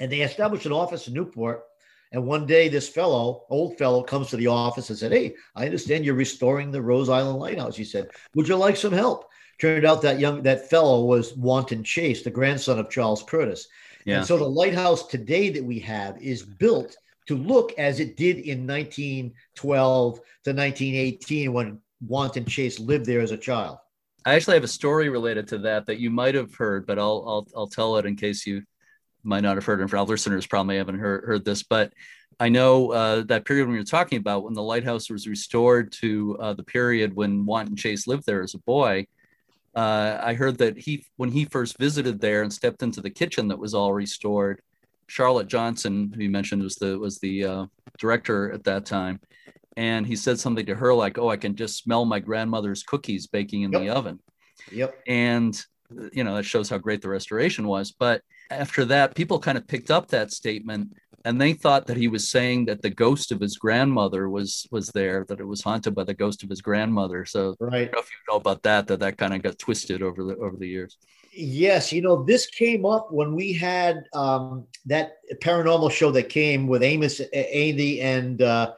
[0.00, 1.62] And they established an office in Newport.
[2.12, 5.64] And one day, this fellow, old fellow, comes to the office and said, Hey, I
[5.64, 7.76] understand you're restoring the Rose Island Lighthouse.
[7.76, 9.28] He said, Would you like some help?
[9.58, 13.68] Turned out that young that fellow was Wanton Chase, the grandson of Charles Curtis.
[14.04, 14.18] Yeah.
[14.18, 16.96] And so the lighthouse today that we have is built
[17.26, 23.30] to look as it did in 1912 to 1918 when Wanton Chase lived there as
[23.30, 23.78] a child.
[24.24, 27.24] I actually have a story related to that that you might have heard, but I'll
[27.26, 28.62] I'll, I'll tell it in case you
[29.24, 29.80] might not have heard.
[29.80, 31.92] And for our listeners, probably haven't heard, heard this, but
[32.40, 36.36] I know uh, that period when you're talking about when the lighthouse was restored to
[36.40, 39.06] uh, the period when Wanton Chase lived there as a boy.
[39.74, 43.48] Uh, I heard that he, when he first visited there and stepped into the kitchen
[43.48, 44.60] that was all restored,
[45.06, 47.66] Charlotte Johnson, who you mentioned was the was the uh,
[47.98, 49.20] director at that time,
[49.76, 53.26] and he said something to her like, "Oh, I can just smell my grandmother's cookies
[53.26, 53.80] baking in yep.
[53.80, 54.20] the oven."
[54.70, 54.98] Yep.
[55.06, 55.60] And
[56.12, 57.92] you know that shows how great the restoration was.
[57.92, 60.92] But after that, people kind of picked up that statement
[61.24, 64.88] and they thought that he was saying that the ghost of his grandmother was was
[64.88, 67.24] there, that it was haunted by the ghost of his grandmother.
[67.24, 67.74] So right.
[67.74, 70.24] I don't know if you know about that, that that kind of got twisted over
[70.24, 70.98] the over the years.
[71.32, 76.66] Yes, you know this came up when we had um, that paranormal show that came
[76.66, 78.72] with Amos, Andy, and uh,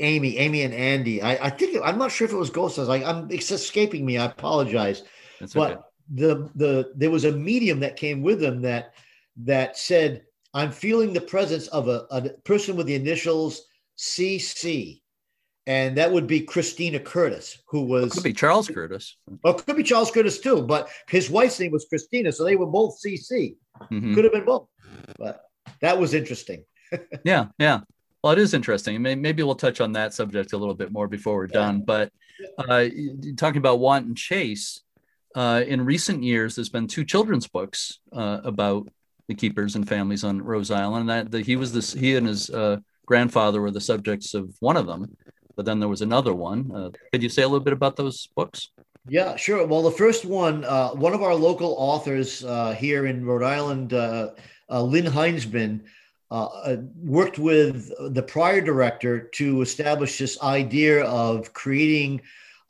[0.00, 1.22] Amy, Amy and Andy.
[1.22, 2.78] I, I think I'm not sure if it was ghosts.
[2.78, 4.18] I was like, I'm it's escaping me.
[4.18, 5.02] I apologize.
[5.40, 5.80] That's but okay.
[6.14, 8.94] the the there was a medium that came with them that
[9.44, 13.66] that said, I'm feeling the presence of a, a person with the initials
[13.98, 15.00] CC
[15.66, 19.16] and that would be Christina Curtis, who was it could be Charles Curtis.
[19.42, 22.66] Well, could be Charles Curtis too, but his wife's name was Christina, so they were
[22.66, 23.56] both CC.
[23.90, 24.14] Mm-hmm.
[24.14, 24.68] Could have been both,
[25.18, 25.40] but
[25.80, 26.64] that was interesting.
[27.24, 27.80] yeah, yeah.
[28.24, 29.02] Well, it is interesting.
[29.02, 31.82] Maybe we'll touch on that subject a little bit more before we're done.
[31.82, 32.10] But
[32.56, 32.86] uh,
[33.36, 34.80] talking about Wanton Chase,
[35.34, 38.88] uh, in recent years, there's been two children's books uh, about
[39.28, 41.02] the keepers and families on Rose Island.
[41.02, 44.56] And that, that he was this, he and his uh, grandfather were the subjects of
[44.60, 45.14] one of them
[45.56, 46.70] but then there was another one.
[46.74, 48.70] Uh, could you say a little bit about those books?
[49.08, 49.66] Yeah, sure.
[49.66, 53.92] Well, the first one, uh, one of our local authors uh, here in Rhode Island,
[53.92, 54.30] uh,
[54.70, 55.82] uh, Lynn Heinsman,
[56.34, 62.20] uh, worked with the prior director to establish this idea of creating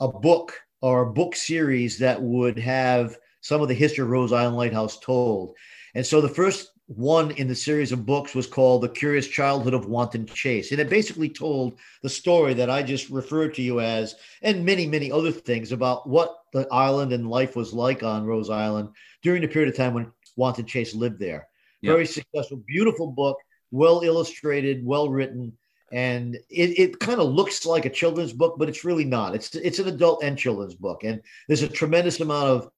[0.01, 4.33] a book or a book series that would have some of the history of Rose
[4.33, 5.57] Island Lighthouse told.
[5.95, 9.73] And so the first one in the series of books was called The Curious Childhood
[9.73, 10.71] of Wanton Chase.
[10.71, 14.87] And it basically told the story that I just referred to you as, and many,
[14.87, 18.91] many other things about what the island and life was like on Rose Island
[19.23, 21.49] during the period of time when Wanton Chase lived there.
[21.81, 21.93] Yep.
[21.93, 23.39] Very successful, beautiful book,
[23.75, 25.53] well illustrated, well written.
[25.93, 29.35] And it, it kind of looks like a children's book, but it's really not.
[29.35, 31.05] It's it's an adult and children's book.
[31.05, 32.71] And there's a tremendous amount of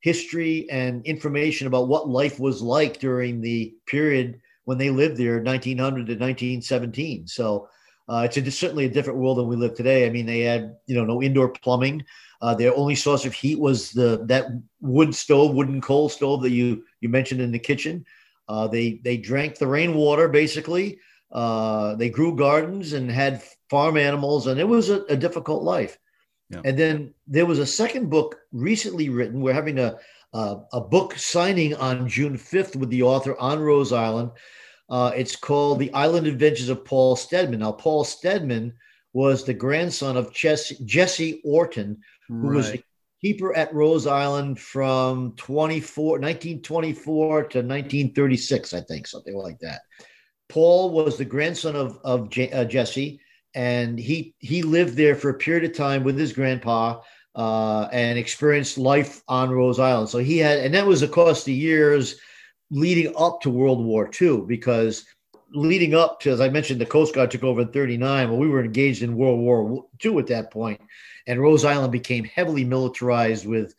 [0.00, 5.42] history and information about what life was like during the period when they lived there,
[5.42, 7.26] 1900 to 1917.
[7.26, 7.68] So
[8.08, 10.06] uh, it's a, certainly a different world than we live today.
[10.06, 12.04] I mean, they had you know no indoor plumbing.
[12.42, 14.46] Uh, their only source of heat was the that
[14.80, 18.04] wood stove, wooden coal stove that you you mentioned in the kitchen.
[18.52, 20.98] Uh, they they drank the rainwater basically.
[21.30, 25.98] Uh, they grew gardens and had farm animals, and it was a, a difficult life.
[26.50, 26.60] Yeah.
[26.66, 29.40] And then there was a second book recently written.
[29.40, 29.96] We're having a,
[30.34, 34.32] a, a book signing on June 5th with the author on Rose Island.
[34.90, 37.60] Uh, it's called The Island Adventures of Paul Stedman.
[37.60, 38.74] Now, Paul Stedman
[39.14, 42.56] was the grandson of Jesse, Jesse Orton, who right.
[42.56, 42.82] was the
[43.22, 49.80] keeper at Rose Island from 24, 1924 to 1936, I think, something like that.
[50.48, 53.20] Paul was the grandson of, of J, uh, Jesse
[53.54, 57.00] and he he lived there for a period of time with his grandpa
[57.34, 60.08] uh, and experienced life on Rose Island.
[60.08, 62.16] So he had, and that was across the years
[62.70, 65.04] leading up to World War II, because
[65.54, 68.28] leading up to, as I mentioned, the Coast Guard took over in 39.
[68.28, 70.80] Well, we were engaged in World War II at that point,
[71.26, 73.74] and Rose Island became heavily militarized with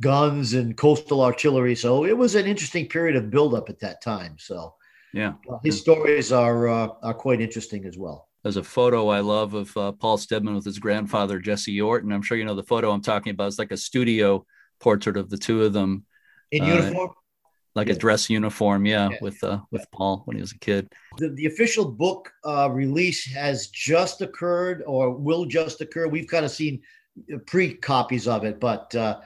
[0.00, 1.74] guns and coastal artillery.
[1.74, 4.36] So it was an interesting period of buildup at that time.
[4.38, 4.74] So
[5.12, 8.28] yeah, uh, his stories are uh, are quite interesting as well.
[8.42, 12.12] There's a photo I love of uh, Paul Stedman with his grandfather Jesse Orton.
[12.12, 13.48] I'm sure you know the photo I'm talking about.
[13.48, 14.44] It's like a studio
[14.78, 16.04] portrait of the two of them
[16.52, 17.10] in uh, uniform,
[17.76, 17.94] like yeah.
[17.94, 18.86] a dress uniform.
[18.86, 19.18] Yeah, yeah.
[19.20, 20.92] with uh, with Paul when he was a kid.
[21.18, 26.08] The, the official book uh, release has just occurred or will just occur.
[26.08, 26.82] We've kind of seen
[27.46, 28.92] pre copies of it, but.
[28.94, 29.20] Uh,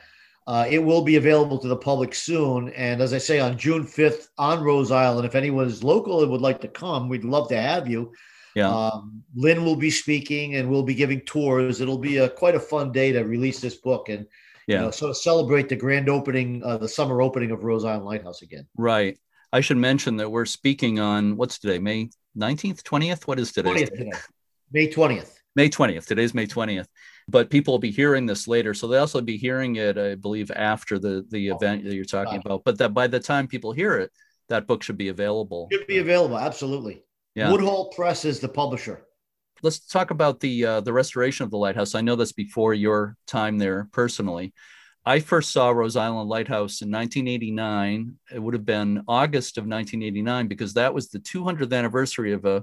[0.47, 2.71] uh, it will be available to the public soon.
[2.71, 6.33] And as I say, on June 5th on Rose Island, if anyone is local and
[6.33, 8.13] would like to come, we'd love to have you.
[8.57, 8.69] Yeah.
[8.69, 11.81] Um, Lynn will be speaking and we'll be giving tours.
[11.81, 14.27] It'll be a quite a fun day to release this book and
[14.71, 17.85] yeah, you know, sort of celebrate the grand opening, uh, the summer opening of Rose
[17.85, 18.67] Island Lighthouse again.
[18.77, 19.19] Right.
[19.53, 23.27] I should mention that we're speaking on what's today, May 19th, 20th?
[23.27, 23.71] What is today?
[23.71, 24.13] 20th today.
[24.71, 25.33] May 20th.
[25.57, 26.07] May 20th.
[26.07, 26.87] Today's May 20th.
[27.27, 28.73] But people will be hearing this later.
[28.73, 32.05] So they'll also be hearing it, I believe, after the, the oh, event that you're
[32.05, 32.47] talking right.
[32.47, 32.63] about.
[32.65, 34.13] But that by the time people hear it,
[34.49, 35.69] that book should be available.
[35.73, 36.39] Should be available.
[36.39, 37.03] Absolutely.
[37.35, 37.51] Yeah.
[37.51, 39.05] Woodhall Press is the publisher.
[39.63, 41.95] Let's talk about the uh, the restoration of the lighthouse.
[41.95, 44.53] I know that's before your time there personally.
[45.05, 48.19] I first saw Rose Island Lighthouse in 1989.
[48.35, 52.49] It would have been August of 1989 because that was the 200th anniversary of a
[52.49, 52.61] uh,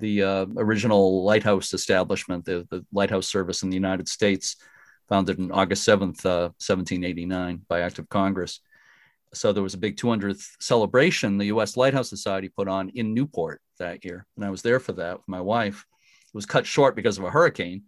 [0.00, 4.54] the uh, original lighthouse establishment, the, the lighthouse service in the United States,
[5.08, 8.60] founded on August 7th, uh, 1789 by act of Congress
[9.34, 11.76] so there was a big 200th celebration the U.S.
[11.76, 15.28] Lighthouse Society put on in Newport that year, and I was there for that with
[15.28, 15.84] my wife.
[16.38, 17.82] Was cut short because of a hurricane,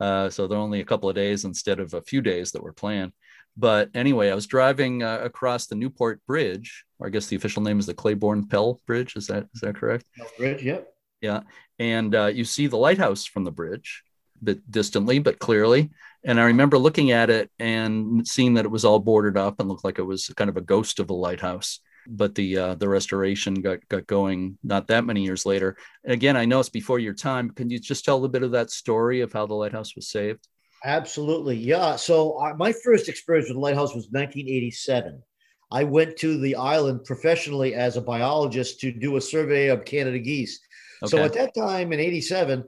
[0.00, 2.62] uh, so there were only a couple of days instead of a few days that
[2.64, 3.12] were planned.
[3.56, 7.62] But anyway, I was driving uh, across the Newport Bridge, or I guess the official
[7.62, 9.14] name is the Claiborne Pell Bridge.
[9.14, 10.04] Is that is that correct?
[10.16, 10.92] Pell Bridge, yep.
[11.20, 11.42] Yeah,
[11.78, 14.02] and uh, you see the lighthouse from the bridge,
[14.40, 15.90] a bit distantly but clearly.
[16.24, 19.68] And I remember looking at it and seeing that it was all boarded up and
[19.68, 21.78] looked like it was kind of a ghost of a lighthouse.
[22.06, 25.76] But the uh, the restoration got got going not that many years later.
[26.04, 27.50] And again, I know it's before your time.
[27.50, 30.46] Can you just tell a bit of that story of how the lighthouse was saved?
[30.84, 31.96] Absolutely, yeah.
[31.96, 35.22] So uh, my first experience with the lighthouse was 1987.
[35.70, 40.18] I went to the island professionally as a biologist to do a survey of Canada
[40.18, 40.60] geese.
[41.02, 41.10] Okay.
[41.10, 42.64] So at that time in 87,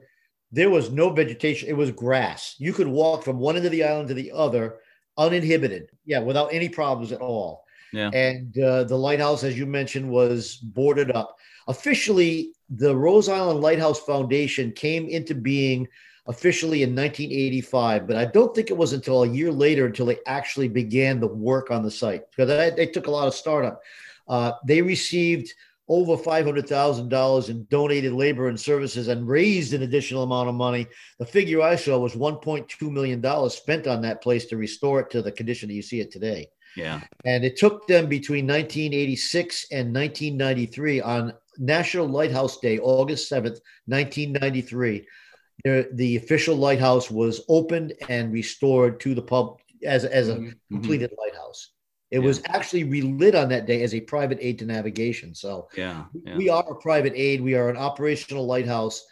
[0.51, 1.69] there was no vegetation.
[1.69, 2.55] It was grass.
[2.57, 4.79] You could walk from one end of the island to the other
[5.17, 5.89] uninhibited.
[6.05, 7.64] Yeah, without any problems at all.
[7.95, 8.09] Yeah.
[8.09, 11.37] And uh, the lighthouse, as you mentioned, was boarded up.
[11.67, 15.87] Officially, the Rose Island Lighthouse Foundation came into being
[16.27, 20.17] officially in 1985, but I don't think it was until a year later until they
[20.25, 23.81] actually began the work on the site because they, took a lot of startup.
[24.27, 25.53] Uh, they received
[25.87, 30.87] over $500,000 in donated labor and services and raised an additional amount of money.
[31.19, 35.21] The figure I saw was $1.2 million spent on that place to restore it to
[35.21, 36.47] the condition that you see it today.
[36.75, 37.01] Yeah.
[37.23, 45.07] And it took them between 1986 and 1993 on National Lighthouse Day, August 7th, 1993.
[45.63, 50.75] The, the official lighthouse was opened and restored to the pub as, as a mm-hmm.
[50.75, 51.71] completed lighthouse.
[52.11, 55.33] It was actually relit on that day as a private aid to navigation.
[55.33, 56.05] So Yeah.
[56.23, 56.37] yeah.
[56.37, 57.41] we are a private aid.
[57.41, 59.03] We are an operational lighthouse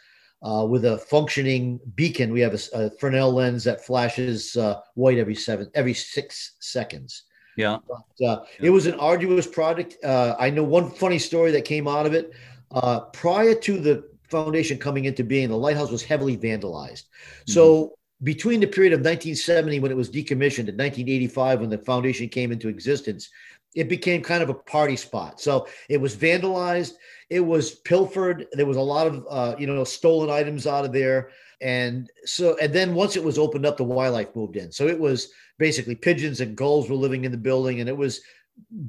[0.44, 2.32] uh, with a functioning beacon.
[2.32, 7.24] We have a, a Fresnel lens that flashes uh, white every seven, every six seconds.
[7.58, 7.78] Yeah.
[7.88, 9.98] But, uh, It was an arduous project.
[10.04, 12.32] Uh, I know one funny story that came out of it.
[12.72, 17.04] Uh, prior to the foundation coming into being, the lighthouse was heavily vandalized.
[17.46, 17.94] So
[18.24, 22.52] between the period of 1970 when it was decommissioned and 1985 when the foundation came
[22.52, 23.30] into existence,
[23.76, 25.42] it became kind of a party spot.
[25.42, 26.94] So it was vandalized.
[27.30, 28.48] It was pilfered.
[28.54, 31.30] There was a lot of uh, you know stolen items out of there,
[31.62, 34.72] and so and then once it was opened up, the wildlife moved in.
[34.72, 38.22] So it was basically pigeons and gulls were living in the building, and it was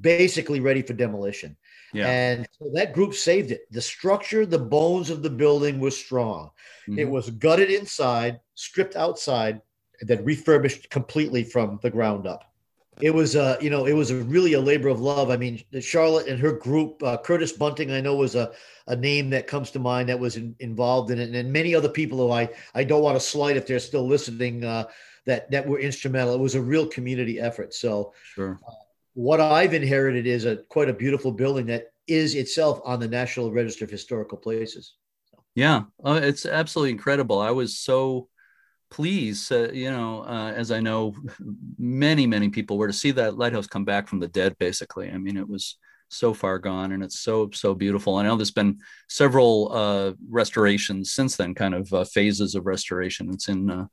[0.01, 1.57] basically ready for demolition.
[1.93, 2.09] Yeah.
[2.09, 3.71] And so that group saved it.
[3.71, 6.51] The structure, the bones of the building was strong.
[6.87, 7.11] It Mhm.
[7.11, 9.63] was gutted inside, stripped outside,
[10.01, 12.54] and then refurbished completely from the ground up.
[13.01, 15.31] It was, uh, you know, it was a really a labor of love.
[15.31, 18.53] I mean, Charlotte and her group, uh, Curtis Bunting, I know was a,
[18.87, 21.75] a name that comes to mind that was in, involved in it, and, then many
[21.75, 24.65] other people who I I don't want to slight if they're still listening.
[24.65, 24.85] Uh,
[25.27, 26.35] that that were instrumental.
[26.35, 27.75] It was a real community effort.
[27.75, 28.61] So Sure.
[29.15, 33.51] what I've inherited is a quite a beautiful building that is itself on the National
[33.51, 34.95] Register of Historical Places.
[35.55, 37.41] Yeah, uh, it's absolutely incredible.
[37.41, 38.29] I was so
[38.95, 41.17] pleased, uh, you know, uh, as I know
[41.77, 45.11] many, many people were to see that lighthouse come back from the dead, basically.
[45.11, 45.79] I mean, it was
[46.11, 48.15] so far gone and it's so, so beautiful.
[48.15, 48.79] I know there's been
[49.09, 53.31] several uh, restorations since then, kind of uh, phases of restoration.
[53.33, 53.87] It's in uh,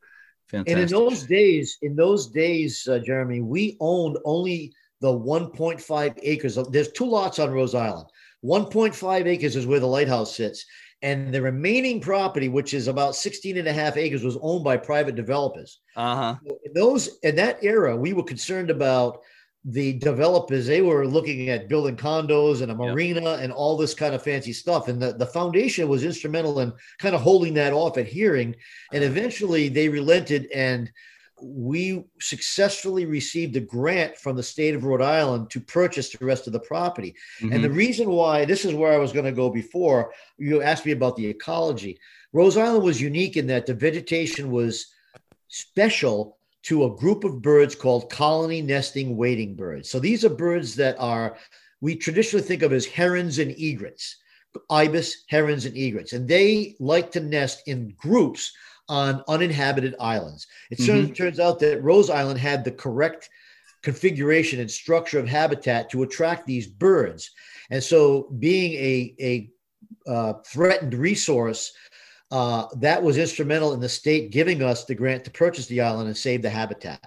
[0.50, 0.72] fantastic.
[0.72, 6.58] And in those days, in those days, uh, Jeremy, we owned only the 1.5 acres.
[6.58, 8.08] Of, there's two lots on Rose Island.
[8.46, 10.64] 1.5 acres is where the lighthouse sits.
[11.02, 14.78] And the remaining property, which is about 16 and a half acres, was owned by
[14.78, 15.80] private developers.
[15.96, 16.36] uh-huh.
[16.66, 19.22] in those in that era, we were concerned about
[19.66, 20.66] the developers.
[20.66, 22.94] They were looking at building condos and a Yep.
[22.94, 24.88] marina and all this kind of fancy stuff.
[24.88, 28.56] And the, the foundation was instrumental in kind of holding that off at hearing.
[28.92, 30.92] And eventually they relented and
[31.42, 36.48] we successfully received a grant from the state of Rhode Island to purchase the rest
[36.48, 37.16] of the property.
[37.42, 37.76] And the Mhm.
[37.76, 41.16] reason why this is where I was going to go before you asked me about
[41.16, 42.00] the ecology.
[42.34, 44.88] Rose Island was unique in that the vegetation was
[45.48, 49.90] special to a group of birds called colony nesting wading birds.
[49.90, 51.38] So these are birds that are
[51.82, 54.18] we traditionally think of as herons and egrets,
[54.70, 58.54] ibis, herons, and egrets, and they like to nest in groups
[58.90, 60.48] on uninhabited islands.
[60.70, 63.30] It certainly turns out that Rose Island had the correct
[63.82, 67.32] configuration and structure of habitat to attract these birds.
[67.70, 71.74] And so, being a, a uh, threatened resource,
[72.32, 76.08] uh, that was instrumental in the state giving us the grant to purchase the island
[76.08, 77.02] and save the habitat.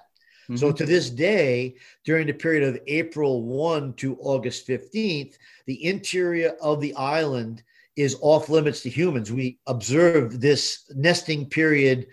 [0.56, 0.76] So, Mhm.
[0.76, 6.80] to this day, during the period of April 1 to August 15th, the interior of
[6.80, 7.62] the island
[7.96, 9.32] is off limits to humans.
[9.32, 12.06] We observe this nesting period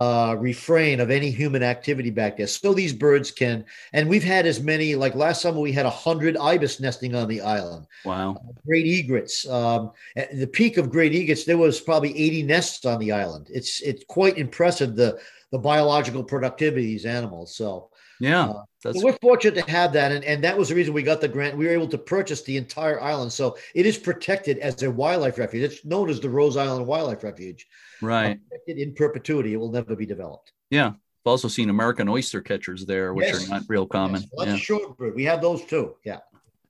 [0.00, 2.46] uh, refrain of any human activity back there.
[2.46, 6.36] So these birds can, and we've had as many, like last summer, we had 100
[6.36, 8.40] ibis nesting on the island, wow.
[8.66, 9.46] great egrets.
[9.46, 13.48] Um, at the peak of great egrets, there was probably 80 nests on the island.
[13.50, 15.18] It's it's quite impressive the
[15.50, 17.54] the biological productivity of these animals.
[17.54, 17.90] So
[18.22, 18.50] Yeah.
[18.84, 21.20] Uh, so we're fortunate to have that, and, and that was the reason we got
[21.20, 21.56] the grant.
[21.56, 25.38] We were able to purchase the entire island, so it is protected as a wildlife
[25.38, 25.64] refuge.
[25.72, 27.66] It's known as the Rose Island Wildlife Refuge.
[28.00, 28.38] right.
[28.48, 30.52] Protected in perpetuity; it will never be developed.
[30.70, 30.88] Yeah.
[31.24, 33.46] I've also seen American oyster catchers there, which Yes.
[33.46, 34.20] are not real common.
[34.22, 34.76] Yes, well, that's yeah.
[34.76, 35.14] shorebird.
[35.14, 35.94] We have those too.
[36.04, 36.18] Yeah.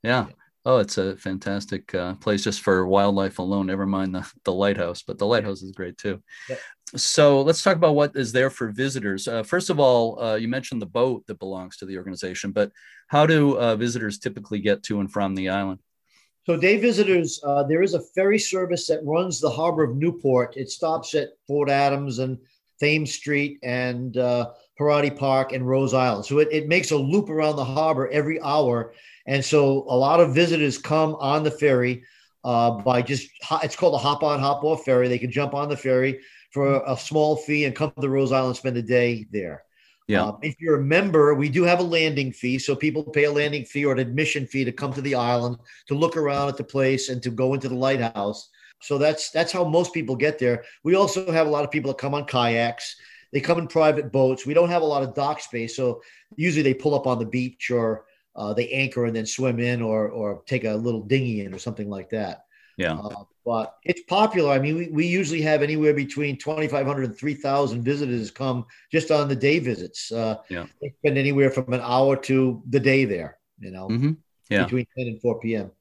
[0.03, 0.27] Yeah.
[0.65, 3.67] Oh, it's a fantastic uh, place just for wildlife alone.
[3.67, 6.23] Never mind the, the lighthouse, but the lighthouse is great too.
[6.47, 6.59] Yep.
[6.95, 9.27] So let's talk about what is there for visitors.
[9.27, 12.71] Uh, first of all, uh, you mentioned the boat that belongs to the organization, but
[13.07, 15.79] how do uh, visitors typically get to and from the island?
[16.45, 20.55] So, day visitors, uh, there is a ferry service that runs the harbor of Newport.
[20.57, 22.37] It stops at Fort Adams and
[22.79, 26.25] Thames Street and uh, Perrotti Park and Rose Island.
[26.25, 28.93] So, it, it makes a loop around the harbor every hour.
[29.25, 32.03] And so, a lot of visitors come on the ferry
[32.43, 33.29] uh, by just,
[33.63, 35.07] it's called a hop on, hop off ferry.
[35.07, 36.19] They can jump on the ferry
[36.51, 39.63] for a small fee and come to the Rose Island, spend a day there.
[40.07, 40.25] Yeah.
[40.25, 42.59] Um, if you're a member, we do have a landing fee.
[42.59, 45.57] So people pay a landing fee or an admission fee to come to the island
[45.87, 48.49] to look around at the place and to go into the lighthouse.
[48.81, 50.65] So that's that's how most people get there.
[50.83, 52.97] We also have a lot of people that come on kayaks.
[53.31, 54.45] They come in private boats.
[54.45, 56.01] We don't have a lot of dock space, so
[56.35, 58.05] usually they pull up on the beach or
[58.35, 61.59] uh, they anchor and then swim in or or take a little dinghy in or
[61.59, 62.45] something like that.
[62.77, 62.93] Yeah.
[62.93, 64.51] Uh, but it's popular.
[64.51, 69.27] I mean, we, we usually have anywhere between 2,500 and 3,000 visitors come just on
[69.27, 70.11] the day visits.
[70.11, 70.65] Uh, Yeah.
[70.81, 73.37] They spend anywhere from an hour to the day there.
[73.59, 74.11] You know, hmm
[74.49, 74.63] Yeah.
[74.63, 75.71] between 10 and 4 p.m.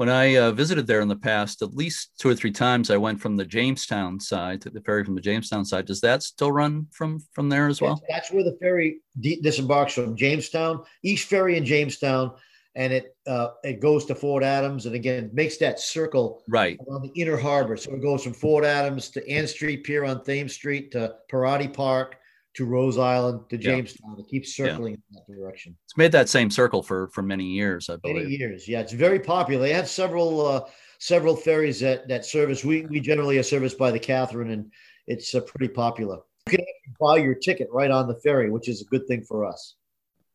[0.00, 2.96] When I uh, visited there in the past, at least two or three times, I
[2.96, 5.84] went from the Jamestown side to the ferry from the Jamestown side.
[5.84, 7.96] Does that still run from from there as well?
[7.96, 12.32] That's, that's where the ferry de- disembarks from Jamestown, East Ferry in Jamestown,
[12.76, 16.78] and it uh, it goes to Fort Adams, and again makes that circle Right.
[16.88, 17.76] around the inner harbor.
[17.76, 21.70] So it goes from Fort Adams to Ann Street Pier on Thames Street to Perrotti
[21.70, 22.16] Park
[22.54, 23.62] to Rose Island to Yeah.
[23.62, 24.18] Jamestown.
[24.18, 25.76] It keeps circling in that direction.
[25.84, 28.24] It's made that same circle for for many years, I believe.
[28.24, 29.62] Many years, yeah, it's very popular.
[29.62, 30.64] They have several uh,
[30.98, 32.64] several ferries that that service.
[32.64, 34.72] We we generally are serviced by the Catherine, and
[35.06, 36.18] it's uh, pretty popular.
[36.50, 36.66] You can
[37.00, 39.76] buy your ticket right on the ferry, which is a good thing for us.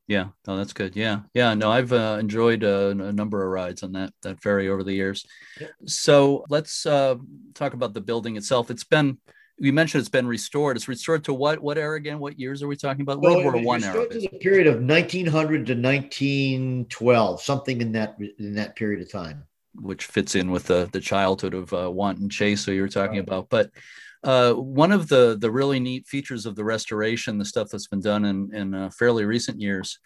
[0.08, 0.96] Yeah, no, that's good.
[0.96, 1.56] Yeah, yeah.
[1.56, 4.94] No, I've uh, enjoyed uh, a number of rides on that that ferry over the
[4.94, 5.26] years.
[5.60, 5.72] Yep.
[5.88, 7.16] So let's uh,
[7.56, 8.70] talk about the building itself.
[8.70, 9.18] It's been
[9.58, 10.76] you mentioned it's been restored.
[10.78, 12.20] It's restored to what what era again?
[12.20, 13.22] What years are we talking about?
[13.22, 14.00] Well, World War One era.
[14.00, 19.12] restored to the period of 1900 to 1912, something in that in that period of
[19.12, 19.46] time.
[19.76, 23.16] which fits in with the the childhood of uh, Wanton Chase, who you were talking
[23.20, 23.28] Right.
[23.28, 23.50] about.
[23.50, 23.72] But
[24.24, 28.02] uh, one of the the really neat features of the restoration, the stuff that's been
[28.02, 30.00] done in in uh, fairly recent years,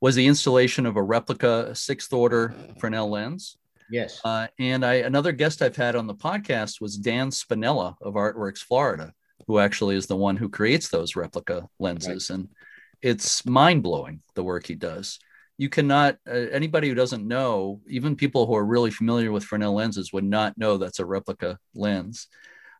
[0.00, 3.56] was the installation of a replica sixth order Fresnel lens.
[3.90, 4.20] Yes.
[4.24, 8.58] Uh, and I another guest I've had on the podcast was Dan Spinella of Artworks
[8.58, 9.12] Florida,
[9.46, 12.48] who actually is the one who creates those replica lenses, and
[13.02, 15.18] it's mind blowing the work he does.
[15.58, 19.74] You cannot uh, anybody who doesn't know, even people who are really familiar with Fresnel
[19.74, 22.28] lenses, would not know that's a replica lens.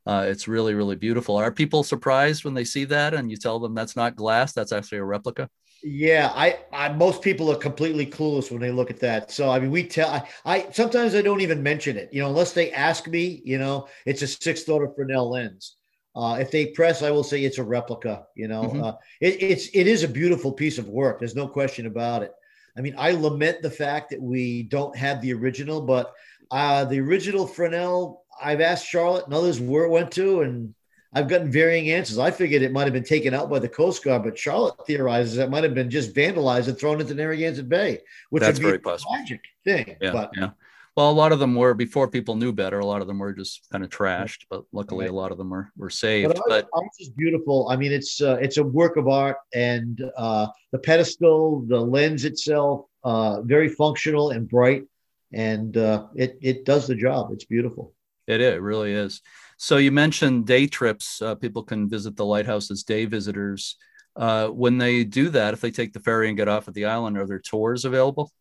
[0.07, 1.37] Uh, it's really really beautiful.
[1.37, 4.73] Are people surprised when they see that and you tell them that's not glass, that's
[4.73, 5.49] actually a replica?
[5.83, 9.31] Yeah, I, I most people are completely clueless when they look at that.
[9.31, 12.29] So I mean, we tell I, I sometimes I don't even mention it, you know,
[12.29, 13.41] unless they ask me.
[13.45, 15.77] You know, it's a sixth order Fresnel lens.
[16.15, 18.27] Uh, if they press, I will say it's a replica.
[18.35, 18.83] You know, Mhm.
[18.85, 21.19] uh, it, it's it is a beautiful piece of work.
[21.19, 22.33] There's no question about it.
[22.77, 26.13] I mean, I lament the fact that we don't have the original, but
[26.51, 30.75] uh, the original Fresnel, I've asked Charlotte and others where it went to, and
[31.13, 32.19] I've gotten varying answers.
[32.19, 35.39] I figured it might have been taken out by the Coast Guard, but Charlotte theorizes
[35.39, 37.99] it might have been just vandalized and thrown into Narragansett Bay,
[38.31, 39.13] which That's would be very a possible.
[39.15, 39.97] tragic thing.
[40.01, 40.51] Yeah, but yeah.
[40.97, 42.79] Well, a lot of them were before people knew better.
[42.81, 45.11] A lot of them were just kind of trashed, but luckily Right.
[45.13, 46.35] a lot of them were were saved.
[46.35, 47.69] but But ours is beautiful.
[47.71, 52.25] I mean, it's uh, it's a work of art, and uh, the pedestal, the lens
[52.25, 54.85] itself, uh, very functional and bright,
[55.33, 57.31] and uh, it it does the job.
[57.33, 57.95] It's beautiful.
[58.27, 59.23] it, it really is.
[59.63, 61.21] So you mentioned day trips.
[61.21, 63.77] Uh, people can visit the lighthouse as day visitors.
[64.17, 66.87] Uh, when they do that, if they take the ferry and get off at the
[66.87, 68.33] island, are there tours available?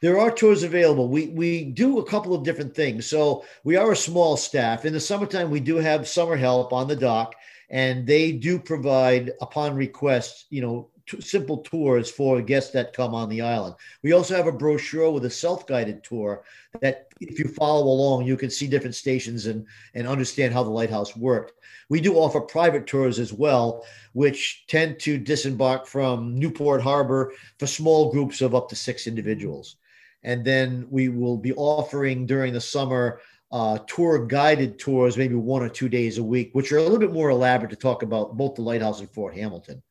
[0.00, 1.10] There are tours available.
[1.10, 3.06] We we do a couple of different things.
[3.06, 4.86] So we are a small staff.
[4.86, 7.34] In the summertime, we do have summer help on the dock,
[7.68, 13.14] and they do provide, upon request, you know, t- simple tours for guests that come
[13.14, 13.74] on the island.
[14.02, 16.44] We also have a brochure with a self-guided tour
[16.80, 20.70] that, if you follow along, you can see different stations and and understand how the
[20.70, 21.52] lighthouse worked.
[21.88, 27.66] We do offer private tours as well, which tend to disembark from Newport Harbor for
[27.66, 29.76] small groups of up to six individuals.
[30.22, 33.20] And then we will be offering during the summer
[33.52, 36.98] uh, tour guided tours, maybe one or two days a week, which are a little
[36.98, 39.82] bit more elaborate to talk about both the lighthouse and Fort Hamilton.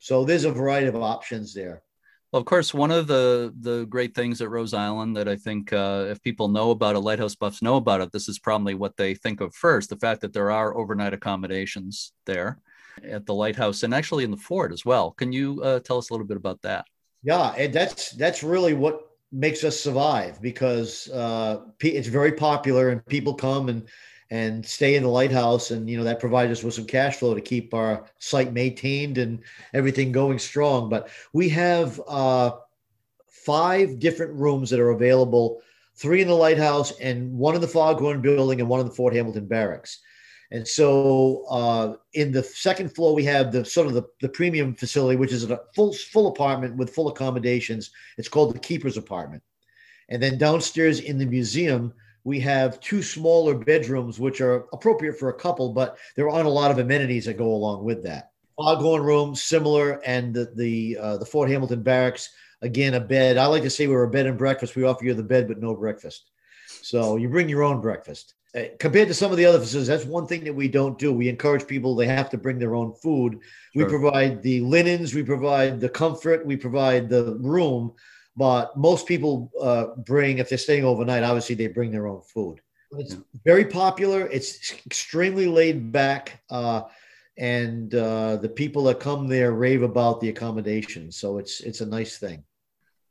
[0.00, 1.82] So there's a variety of options there.
[2.32, 5.72] Well, of course, one of the the great things at Rose Island that I think
[5.72, 8.96] uh, if people know about it, lighthouse buffs know about it, this is probably what
[8.96, 12.58] they think of first: the fact that there are overnight accommodations there
[13.02, 15.10] at the lighthouse and actually in the fort as well.
[15.12, 16.86] Can you uh, tell us a little bit about that?
[17.22, 23.04] Yeah, and that's that's really what makes us survive because uh, it's very popular and
[23.06, 23.88] people come and
[24.30, 27.34] and stay in the lighthouse and you know that provides us with some cash flow
[27.34, 29.40] to keep our site maintained and
[29.74, 30.88] everything going strong.
[30.88, 32.52] But we have uh,
[33.26, 35.60] five different rooms that are available:
[35.96, 39.14] three in the lighthouse and one in the Foghorn Building and one in the Fort
[39.14, 40.00] Hamilton Barracks.
[40.52, 44.74] And so uh, in the second floor, we have the sort of the, the premium
[44.74, 47.90] facility, which is a full full apartment with full accommodations.
[48.16, 49.42] It's called the keeper's apartment.
[50.08, 55.30] And then downstairs in the museum, we have two smaller bedrooms, which are appropriate for
[55.30, 58.30] a couple, but there aren't a lot of amenities that go along with that.
[58.56, 63.38] Foghorn room, similar, and the the, uh, the Fort Hamilton barracks, again, a bed.
[63.38, 64.76] I like to say we're a bed and breakfast.
[64.76, 66.30] We offer you the bed, but no breakfast.
[66.82, 68.34] So you bring your own breakfast.
[68.54, 71.12] Uh, compared to some of the other facilities, that's one thing that we don't do.
[71.12, 73.38] We encourage people; they have to bring their own food.
[73.74, 77.94] We provide the linens, we provide the comfort, we provide the room,
[78.40, 81.22] but most people uh, bring if they're staying overnight.
[81.22, 82.56] Obviously, they bring their own food.
[82.92, 83.20] It's Yeah.
[83.44, 84.20] very popular.
[84.36, 86.80] It's extremely laid back, uh,
[87.36, 91.12] and uh, the people that come there rave about the accommodation.
[91.12, 92.38] So it's it's a nice thing.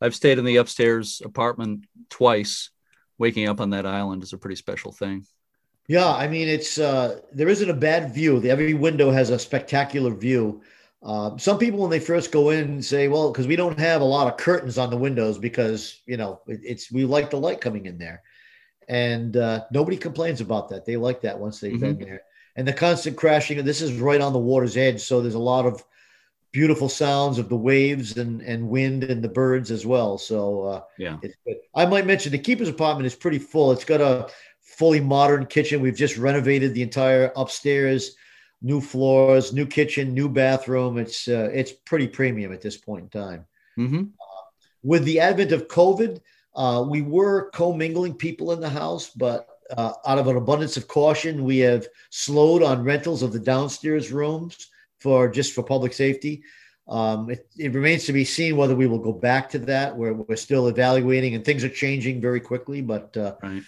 [0.02, 2.72] I've stayed in the upstairs apartment twice.
[3.20, 5.26] Waking up on that island is a pretty special thing.
[5.88, 8.42] Yeah, I mean, it's uh, there isn't a bad view.
[8.56, 10.62] Every window has a spectacular view.
[11.02, 14.06] Uh, some people, when they first go in, say, "Well, because we don't have a
[14.06, 17.62] lot of curtains on the windows, because you know it, it's we like the light
[17.62, 18.22] coming in there,"
[18.88, 20.86] and uh, nobody complains about that.
[20.86, 21.94] They like that once they've mm-hmm.
[21.94, 22.22] been there.
[22.56, 23.64] And the constant crashing.
[23.64, 25.84] This is right on the water's edge, so there's a lot of
[26.52, 30.18] beautiful sounds of the waves and and wind and the birds as well.
[30.18, 31.58] So uh, yeah, it's good.
[31.76, 33.72] I might mention the keeper's apartment is pretty full.
[33.72, 34.30] It's got a
[34.60, 35.82] fully modern kitchen.
[35.82, 38.16] We've just renovated the entire upstairs,
[38.62, 40.98] new floors, new kitchen, new bathroom.
[40.98, 43.46] It's uh, it's pretty premium at this point in time.
[43.78, 44.02] Mm-hmm.
[44.02, 44.42] Uh,
[44.84, 46.20] with the advent of COVID,
[46.56, 50.88] uh, we were commingling people in the house, but uh, out of an abundance of
[50.88, 54.68] caution, we have slowed on rentals of the downstairs rooms
[55.00, 56.44] for just for public safety.
[56.88, 59.96] Um, it, it, remains to be seen whether we will go back to that.
[59.96, 62.82] Where we're still evaluating, and things are changing very quickly.
[62.82, 63.62] But uh, right.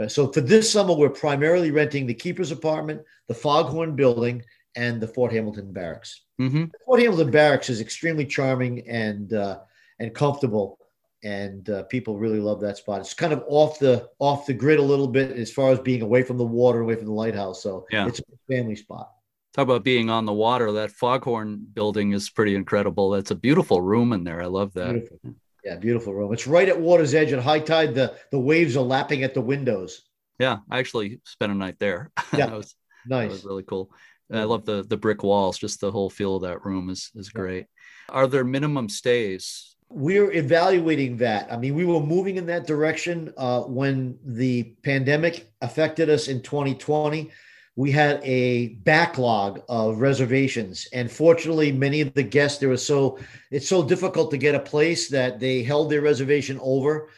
[0.00, 4.42] Uh, so for this summer, we're primarily renting the keeper's apartment, the Foghorn building,
[4.74, 6.22] and the Fort Hamilton barracks.
[6.40, 6.64] Mm-hmm.
[6.86, 9.60] Fort Hamilton barracks is extremely charming and uh,
[9.98, 10.78] and comfortable,
[11.22, 13.00] and uh, people really love that spot.
[13.00, 16.02] It's kind of off the off the grid a little bit as far as being
[16.02, 17.62] away from the water, away from the lighthouse.
[17.62, 18.06] So yeah.
[18.06, 19.10] it's a family spot.
[19.52, 20.72] Talk about being on the water.
[20.72, 23.10] That Foghorn building is pretty incredible.
[23.10, 24.40] That's a beautiful room in there.
[24.40, 24.92] I love that.
[24.92, 25.18] Beautiful.
[25.64, 26.32] Yeah, beautiful room.
[26.32, 27.94] It's right at water's edge at high tide.
[27.94, 30.02] The the waves are lapping at the windows.
[30.38, 32.10] Yeah, I actually spent a night there.
[32.32, 32.74] Yeah, that was
[33.06, 33.28] nice.
[33.28, 33.90] That was really cool.
[34.32, 35.58] I love the the brick walls.
[35.58, 37.66] Just the whole feel of that room is is great.
[38.08, 39.76] Are there minimum stays?
[39.88, 41.52] We're evaluating that.
[41.52, 46.40] I mean, we were moving in that direction uh, when the pandemic affected us in
[46.40, 47.30] 2020
[47.74, 50.86] we had a backlog of reservations.
[50.92, 53.18] And fortunately many of the guests there was so
[53.50, 57.08] it's so difficult to get a place that they held their reservation over.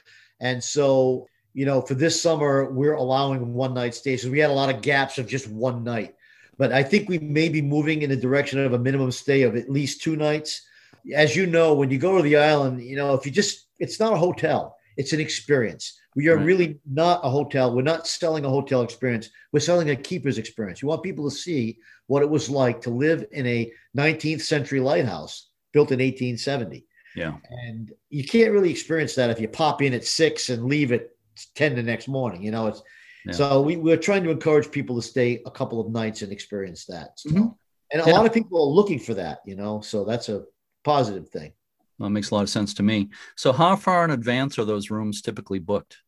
[0.41, 4.55] And so you know for this summer we're allowing one night stays we had a
[4.55, 6.15] lot of gaps of just one night.
[6.57, 9.57] But i think we may be moving in the direction of a minimum stay of
[9.57, 10.63] at least two nights.
[11.15, 13.99] As you know when you go to the island you know if you just it's
[13.99, 16.47] not a hotel it's an experience we are right.
[16.47, 17.75] really not a hotel.
[17.75, 19.31] We're not selling a hotel experience.
[19.53, 20.81] We're selling a keeper's experience.
[20.81, 24.81] You want people to see what it was like to live in a 19th century
[24.81, 26.87] lighthouse built in 1870.
[27.17, 27.35] Yeah.
[27.51, 31.09] And you can't really experience that if you pop in at six and leave at
[31.55, 32.43] 10 the next morning.
[32.43, 32.83] You know, it's
[33.27, 33.33] yeah.
[33.33, 36.85] so we, we're trying to encourage people to stay a couple of nights and experience
[36.87, 37.19] that.
[37.19, 37.47] So, mm-hmm.
[37.93, 38.17] And a yeah.
[38.17, 40.45] lot of people are looking for that, you know, so that's a
[40.83, 41.53] positive thing.
[41.99, 43.11] Well, makes a lot of sense to me.
[43.37, 45.99] So, how far in advance are those rooms typically booked?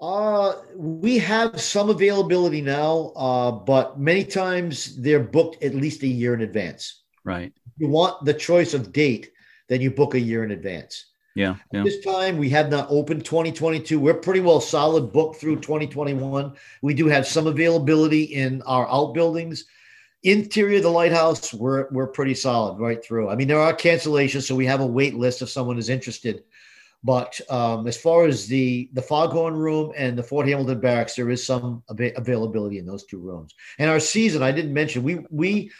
[0.00, 6.06] Uh, we have some availability now, uh, but many times they're booked at least a
[6.06, 7.02] year in advance.
[7.24, 7.52] Right.
[7.66, 9.30] If you want the choice of date,
[9.68, 11.06] then you book a year in advance.
[11.34, 11.82] Yeah, yeah.
[11.82, 13.98] This time we have not opened 2022.
[13.98, 16.52] We're pretty well solid booked through 2021.
[16.82, 19.64] We do have some availability in our outbuildings.
[20.22, 23.28] Interior of the lighthouse, we're we're pretty solid right through.
[23.28, 26.44] I mean, there are cancellations, so we have a wait list if someone is interested.
[27.04, 31.28] But um, as far as the the Foghorn room and the Fort Hamilton barracks, there
[31.28, 33.54] is some av- availability in those two rooms.
[33.78, 35.70] And our season, I didn't mention, we we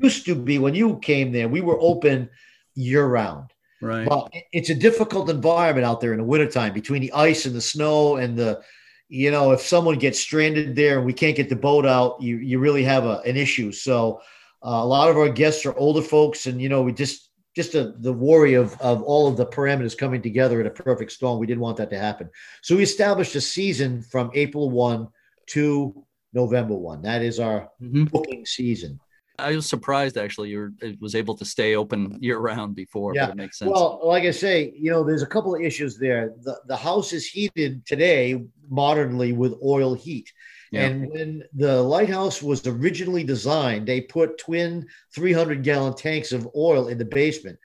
[0.00, 2.30] used to be when you came there, we were open
[2.76, 3.52] year round.
[3.80, 4.08] Right.
[4.08, 7.60] But it's a difficult environment out there in the wintertime between the ice and the
[7.60, 8.60] snow and the,
[9.08, 12.36] you know, if someone gets stranded there and we can't get the boat out, you
[12.36, 13.72] you really have a, an issue.
[13.72, 14.20] So
[14.64, 17.27] uh, a lot of our guests are older folks, and you know, we just
[17.58, 21.10] just a, the worry of, of all of the parameters coming together in a perfect
[21.10, 21.40] storm.
[21.40, 22.30] We didn't want that to happen.
[22.62, 25.08] So we established a season from April 1
[25.46, 27.02] to November 1.
[27.02, 28.04] That is our mm-hmm.
[28.04, 29.00] booking season.
[29.40, 33.16] I was surprised actually you were, was able to stay open year round before.
[33.16, 33.30] Yeah.
[33.30, 33.72] it makes sense.
[33.72, 36.34] Well, like I say, you know, there's a couple of issues there.
[36.42, 38.40] The, the house is heated today
[38.70, 40.32] modernly with oil heat.
[40.70, 40.86] Yeah.
[40.86, 46.88] And when the lighthouse was originally designed, they put twin 300 gallon tanks of oil
[46.88, 47.58] in the basement.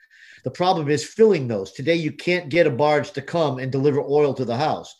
[0.43, 1.71] The problem is filling those.
[1.71, 4.93] Today, you can't get a barge to come and deliver oil to the house.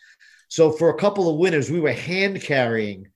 [0.47, 3.07] So for a couple of winters, we were hand carrying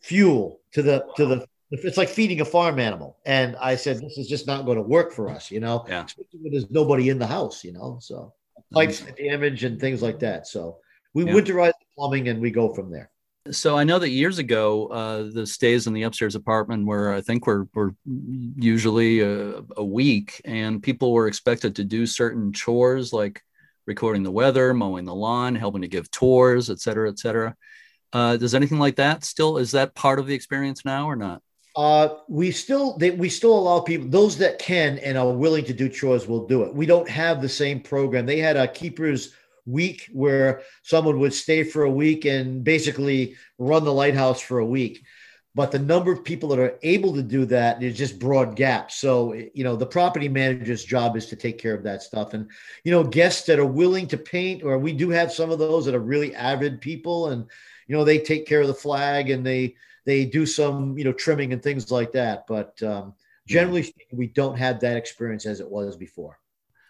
[0.00, 1.46] fuel to the to the.
[1.70, 4.82] It's like feeding a farm animal, and I said this is just not going to
[4.82, 5.86] work for us, you know.
[5.88, 6.04] Yeah.
[6.04, 7.98] Especially when there's nobody in the house, you know.
[8.02, 8.74] So mm-hmm.
[8.74, 10.46] pipes damage and things like that.
[10.46, 10.78] So
[11.14, 11.32] we yeah.
[11.32, 13.11] winterize the plumbing and we go from there.
[13.50, 17.20] So I know that years ago, uh, the stays in the upstairs apartment were, I
[17.20, 23.12] think, were were usually a, a, week, and people were expected to do certain chores
[23.12, 23.42] like
[23.86, 27.56] recording the weather, mowing the lawn, helping to give tours, et cetera, et cetera.
[28.12, 31.42] Uh, does anything like that still is that part of the experience now or not?
[31.74, 35.72] Uh, we still they, we still allow people those that can and are willing to
[35.72, 36.72] do chores will do it.
[36.72, 38.24] We don't have the same program.
[38.24, 39.34] They had a keepers
[39.66, 44.66] week where someone would stay for a week and basically run the lighthouse for a
[44.66, 45.04] week.
[45.54, 48.96] But the number of people that are able to do that is just broad gaps
[48.96, 52.32] so you know the property manager's job is to take care of that stuff.
[52.32, 52.50] And
[52.84, 55.84] you know guests that are willing to paint or we do have some of those
[55.84, 57.44] that are really avid people and
[57.86, 61.12] you know they take care of the flag and they they do some you know
[61.12, 62.46] trimming and things like that.
[62.46, 63.14] But um,
[63.46, 66.38] generally speaking we don't have that experience as it was before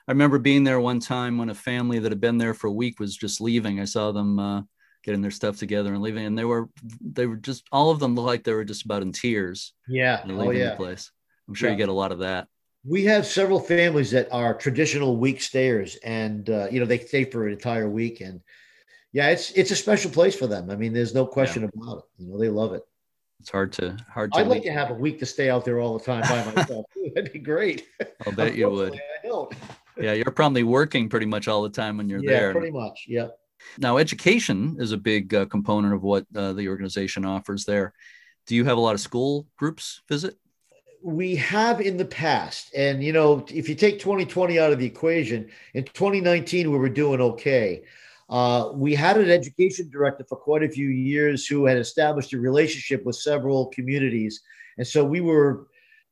[0.09, 2.73] I remember being there one time when a family that had been there for a
[2.73, 3.81] week was just leaving.
[3.81, 4.63] I saw them uh,
[5.05, 6.69] getting their stuff together and leaving, and they were
[7.01, 9.75] they were just all of them looked like they were just about in tears.
[9.89, 10.71] Yeah, leaving oh, yeah.
[10.71, 11.11] the place.
[11.49, 11.75] I'm sure Yeah.
[11.75, 12.49] you get a lot of that.
[12.85, 17.25] We have several families that are traditional week stayers, and uh, you know they stay
[17.25, 18.41] for an entire week, and
[19.13, 20.71] yeah, it's it's a special place for them.
[20.71, 22.05] I mean, there's no question about it.
[22.19, 22.83] You know, they love it.
[23.39, 24.39] It's hard to hard to.
[24.39, 26.87] I'd like to have a week to stay out there all the time by myself.
[27.15, 27.87] That'd be great.
[28.27, 28.95] I'll bet you would.
[28.95, 29.53] I don't.
[29.99, 32.53] Yeah, you're probably working pretty much all the time when you're yeah, there.
[32.53, 33.05] pretty much.
[33.09, 33.29] Yeah.
[33.79, 37.93] Now, education is a big uh, component of what uh, the organization offers there.
[38.47, 40.37] Do you have a lot of school groups visit?
[41.03, 44.87] we have in the past and you know if you take 2020 out of the
[44.87, 47.83] equation in 2019 we were doing okay
[48.31, 52.39] uh, we had an education director for quite a few years who had established a
[52.39, 54.43] relationship with several communities
[54.79, 55.67] and so we were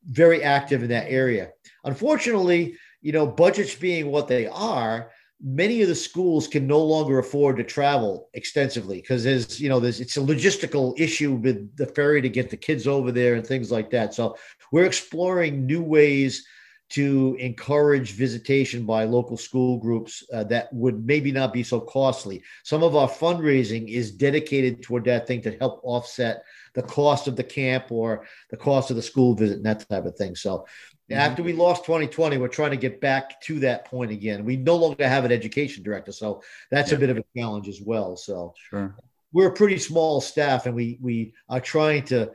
[0.06, 1.50] very active in that area
[1.84, 5.10] unfortunately you know budgets being what they are
[5.42, 9.80] many of the schools can no longer afford to travel extensively because there's you know
[9.80, 13.46] there's it's a logistical issue with the ferry to get the kids over there and
[13.46, 14.36] things like that so
[14.70, 16.44] we're exploring new ways
[16.90, 22.42] to encourage visitation by local school groups uh, that would maybe not be so costly.
[22.64, 26.42] Some of our fundraising is dedicated toward that thing to help offset
[26.74, 30.04] the cost of the camp or the cost of the school visit and that type
[30.04, 30.34] of thing.
[30.34, 30.66] So
[31.10, 34.44] after we lost 2020, we're trying to get back to that point again.
[34.44, 36.96] We no longer have an education director, so that's Yeah.
[36.96, 38.16] a bit of a challenge as well.
[38.16, 38.94] So Sure.
[39.32, 42.30] we're a pretty small staff and we we are trying to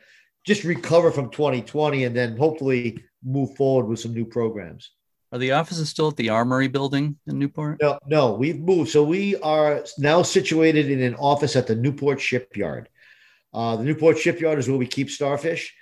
[0.45, 4.91] just recover from 2020 and then hopefully move forward with some new programs.
[5.31, 7.79] Are the offices still at the Armory building in Newport?
[7.81, 8.91] No, no, we've moved.
[8.91, 12.87] So we are now situated in an office at the Newport Shipyard.
[13.53, 15.73] Uh, the Newport Shipyard is where we keep starfish.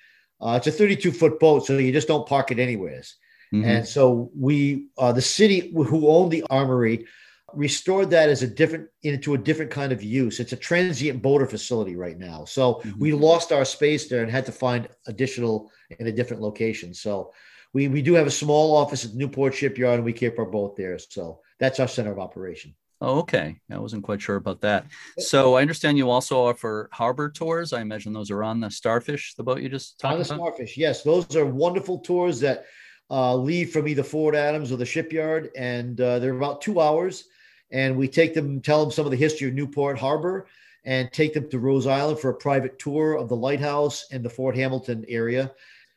[0.44, 3.16] Uh, it's a 32 foot boat, so you just don't park it anywheres.
[3.54, 3.66] Mhm.
[3.66, 7.06] And so we, uh, the city who owned the armory,
[7.54, 10.40] restored that as a different into a different kind of use.
[10.40, 12.46] It's a transient boater facility right now.
[12.46, 12.98] So Mhm.
[12.98, 16.94] we lost our space there and had to find additional in a different location.
[16.94, 17.32] So
[17.74, 20.76] we we do have a small office at Newport Shipyard and we keep our boat
[20.76, 20.98] there.
[20.98, 22.74] So that's our center of operation.
[23.02, 23.58] Oh, okay.
[23.70, 24.86] I wasn't quite sure about that.
[25.18, 27.74] So I understand you also offer harbor tours.
[27.74, 30.44] I imagine those are on the Starfish, the boat you just On talked the about.
[30.56, 32.66] Starfish, yes, those are wonderful tours that
[33.10, 37.26] uh, leave from either Fort Adams or the shipyard, and uh, they're about two hours.
[37.72, 40.48] And we take them, tell them some of the history of Newport Harbor,
[40.86, 44.30] and take them to Rose Island for a private tour of the lighthouse and the
[44.30, 45.52] Fort Hamilton area.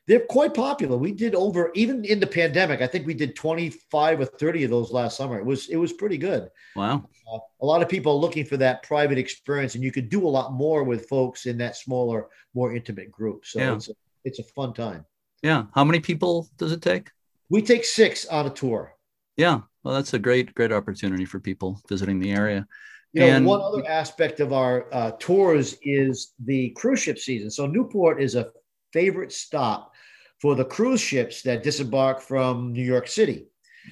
[0.06, 0.96] They're quite popular.
[0.96, 2.80] We did over even in the pandemic.
[2.80, 5.38] I think we did 25 or 30 of those last summer.
[5.38, 6.48] It was it was pretty good.
[6.76, 7.08] Wow.
[7.32, 10.24] Uh, a lot of people are looking for that private experience, and you could do
[10.26, 13.44] a lot more with folks in that smaller, more intimate group.
[13.46, 13.74] So Yeah.
[13.74, 13.94] it's a,
[14.24, 15.04] it's a fun time.
[15.42, 15.64] Yeah.
[15.74, 17.10] How many people does it take?
[17.50, 18.94] We take six on a tour.
[19.36, 19.62] Yeah.
[19.82, 22.66] Well, that's a great, great opportunity for people visiting the area.
[23.12, 27.50] You know, And- one other aspect of our uh, tours is the cruise ship season.
[27.50, 28.50] So Newport is a
[28.92, 29.92] favorite stop
[30.40, 33.46] for the cruise ships that disembark from New York City.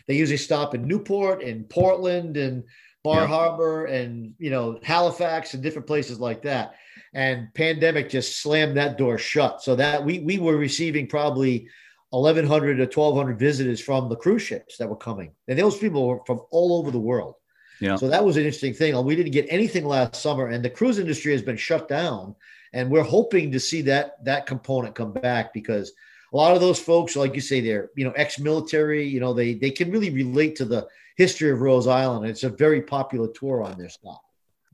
[0.06, 2.64] They usually stop in Newport and Portland and
[3.02, 3.26] Bar Yeah.
[3.26, 6.74] Harbor and you know Halifax and different places like that.
[7.12, 9.62] And pandemic just slammed that door shut.
[9.62, 11.68] So that we we were receiving probably
[12.10, 16.20] 1,100 to 1,200 visitors from the cruise ships that were coming, and those people were
[16.26, 17.34] from all over the world.
[17.80, 17.96] Yeah.
[17.96, 19.04] So that was an interesting thing.
[19.04, 22.34] We didn't get anything last summer, and the cruise industry has been shut down.
[22.72, 25.92] And we're hoping to see that that component come back because
[26.34, 29.06] a lot of those folks, like you say, they're you know ex-military.
[29.06, 32.26] You know, they they can really relate to the history of Rose Island.
[32.26, 34.20] It's a very popular tour on their stop.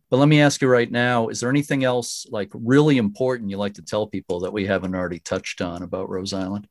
[0.09, 3.59] But let me ask you right now: Is there anything else like really important you
[3.59, 6.67] like to tell people that we haven't already touched on about Rose Island?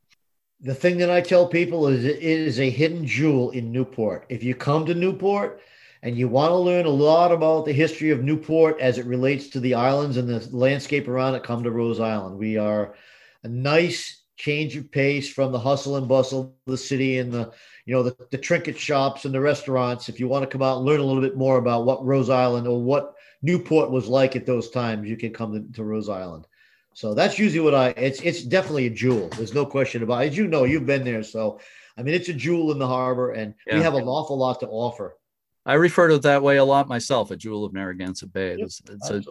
[0.61, 4.25] The thing that I tell people is it is a hidden jewel in Newport.
[4.27, 5.61] If you come to Newport
[6.01, 9.49] and you want to learn a lot about the history of Newport as it relates
[9.49, 12.39] to the islands and the landscape around it, come to Rose Island.
[12.39, 12.95] We are
[13.43, 17.51] a nice change of pace from the hustle and bustle of the city and the
[17.85, 20.09] you know the, the trinket shops and the restaurants.
[20.09, 22.29] If you want to come out and learn a little bit more about what Rose
[22.29, 26.09] Island or what Newport was like at those times, you can come to, to Rose
[26.09, 26.47] Island.
[26.93, 27.89] So that's usually what I.
[27.89, 29.27] It's it's definitely a jewel.
[29.29, 30.23] There's no question about.
[30.23, 30.29] it.
[30.29, 31.59] As you know, you've been there, so
[31.97, 34.67] I mean, it's a jewel in the harbor, and we have an awful lot to
[34.67, 35.17] offer.
[35.65, 37.29] I refer to it that way a lot myself.
[37.31, 38.55] A jewel of Narragansett Bay.
[38.57, 39.21] It's, it's a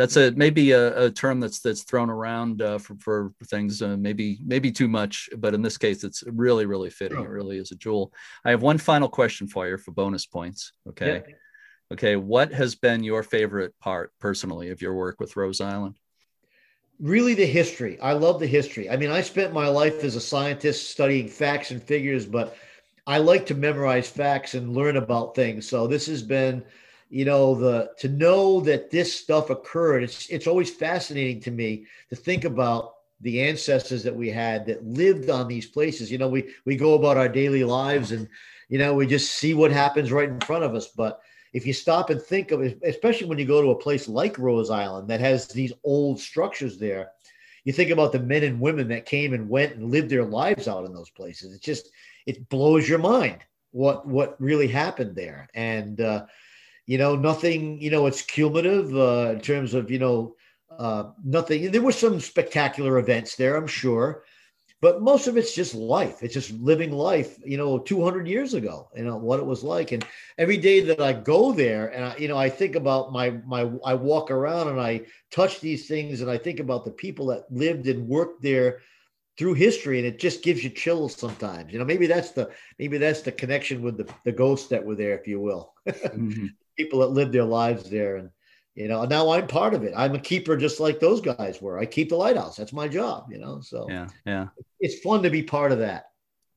[0.00, 3.98] that's a maybe a, a, term that's that's thrown around uh, for, for things uh,
[3.98, 7.20] maybe maybe too much but in this case it's really really fitting.
[7.20, 8.10] It really is a jewel.
[8.42, 11.22] I have one final question for you for bonus points okay?
[11.26, 11.34] Yeah.
[11.92, 15.98] okay what has been your favorite part personally of your work with rose island?
[16.98, 18.00] Really the history.
[18.00, 18.88] I love the history.
[18.88, 22.56] I mean i spent my life as a scientist studying facts and figures but
[23.06, 25.68] i like to memorize facts and learn about things.
[25.68, 26.64] So this has been
[27.10, 31.84] you know the to know that this stuff occurred it's it's always fascinating to me
[32.08, 36.10] to think about the ancestors that we had that lived on these places.
[36.10, 38.28] You know we we go about our daily lives and
[38.68, 40.88] you know we just see what happens right in front of us.
[40.88, 41.20] But
[41.52, 44.38] if you stop and think of it especially when you go to a place like
[44.38, 47.10] rose island that has these old structures there
[47.64, 50.68] you think about the men and women that came and went and lived their lives
[50.68, 51.54] out in those places.
[51.54, 51.90] It just
[52.26, 53.40] it blows your mind
[53.72, 55.48] what what really happened there.
[55.54, 56.26] And uh
[56.90, 60.34] you know, nothing, you know, it's cumulative uh, in terms of, you know,
[60.76, 61.70] uh, nothing.
[61.70, 64.24] There were some spectacular events there, I'm sure,
[64.80, 66.24] but most of it's just life.
[66.24, 69.92] It's just living life, you know, 200 years ago, you know, what it was like.
[69.92, 70.04] And
[70.36, 73.70] every day that I go there and, I, you know, I think about my, my,
[73.84, 77.44] I walk around and I touch these things and I think about the people that
[77.52, 78.80] lived and worked there
[79.38, 82.98] through history and it just gives you chills sometimes you know maybe that's the maybe
[82.98, 86.46] that's the connection with the, the ghosts that were there if you will mm-hmm
[86.80, 88.16] people that lived their lives there.
[88.16, 88.30] And,
[88.74, 89.92] you know, now I'm part of it.
[89.94, 91.78] I'm a keeper just like those guys were.
[91.78, 92.56] I keep the lighthouse.
[92.56, 93.60] That's my job, you know?
[93.60, 94.46] So yeah, yeah.
[94.80, 96.04] It's fun to be part of that.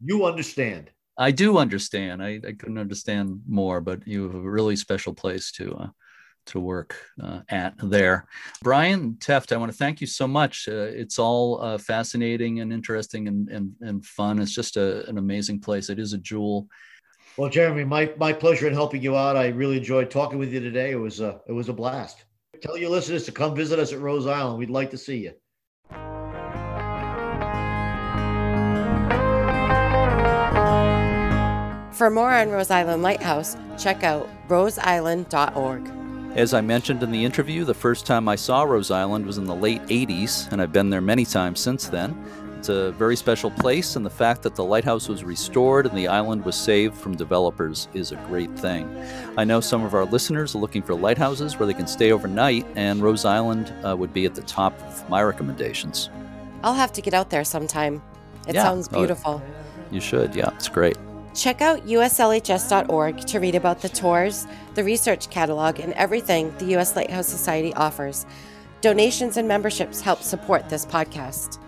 [0.02, 0.92] You understand.
[1.18, 2.24] I do understand.
[2.24, 5.90] I, I couldn't understand more, but you have a really special place to, uh,
[6.46, 8.26] to work uh, at there.
[8.62, 10.68] Brian Tefft, I want to thank you so much.
[10.68, 14.40] Uh, it's all uh, fascinating and interesting and, and, and fun.
[14.40, 15.90] It's just a, an amazing place.
[15.90, 16.68] It is a jewel
[17.38, 19.36] well, Jeremy, my, my pleasure in helping you out.
[19.36, 20.92] I really enjoyed talking with you today.
[20.92, 22.26] It was a, it was a blast.
[22.62, 24.60] Tell your listeners to come visit us at Rose Island.
[24.60, 25.34] We'd like to see you.
[31.94, 35.92] For more on Rose Island Lighthouse, check out roseisland.org.
[36.36, 39.46] As I mentioned in the interview, the first time I saw Rose Island was in
[39.46, 42.18] the late 80s, and I've been there many times since then.
[42.64, 46.08] It's a very special place, and the fact that the lighthouse was restored and the
[46.08, 48.88] island was saved from developers is a great thing.
[49.38, 52.66] I know some of our listeners are looking for lighthouses where they can stay overnight,
[52.78, 56.10] and Rose Island uh, would be at the top of my recommendations.
[56.64, 58.02] I'll have to get out there sometime.
[58.48, 58.64] It yeah.
[58.64, 59.44] sounds oh, beautiful.
[59.46, 60.96] Oh, you should, yeah, it's great.
[61.36, 66.96] Check out uslhs.org to read about the tours, the research catalog, and everything the U.S.
[66.96, 68.26] Lighthouse Society offers.
[68.80, 71.60] Donations and memberships help support this podcast.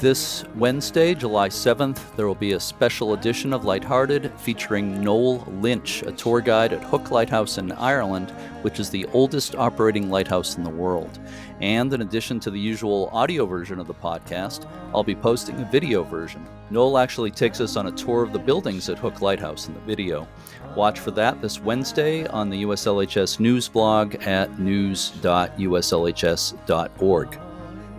[0.00, 6.02] This Wednesday, July 7th, there will be a special edition of Lighthearted featuring Noel Lynch,
[6.02, 8.32] a tour guide at Hook Lighthouse in Ireland,
[8.62, 11.20] which is the oldest operating lighthouse in the world.
[11.60, 15.70] And in addition to the usual audio version of the podcast, I'll be posting a
[15.70, 16.44] video version.
[16.70, 19.80] Noel actually takes us on a tour of the buildings at Hook Lighthouse in the
[19.80, 20.26] video.
[20.74, 27.40] Watch for that this Wednesday on the USLHS news blog at news.uslhs.org.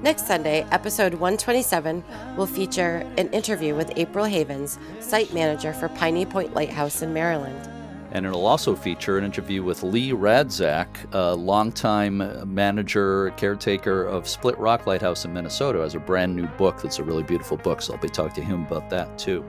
[0.05, 2.03] Next Sunday, episode 127
[2.37, 7.67] will feature an interview with April Havens, site manager for Piney Point Lighthouse in Maryland.
[8.11, 14.55] And it'll also feature an interview with Lee Radzak, a longtime manager, caretaker of Split
[14.59, 17.81] Rock Lighthouse in Minnesota, has a brand new book that's a really beautiful book.
[17.81, 19.43] So I'll be talking to him about that too.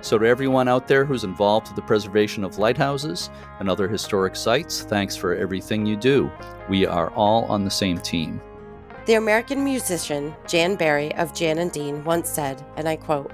[0.00, 3.28] So, to everyone out there who's involved with the preservation of lighthouses
[3.60, 6.30] and other historic sites, thanks for everything you do.
[6.70, 8.40] We are all on the same team.
[9.06, 13.30] The American musician Jan Berry of Jan and Dean once said, and I quote,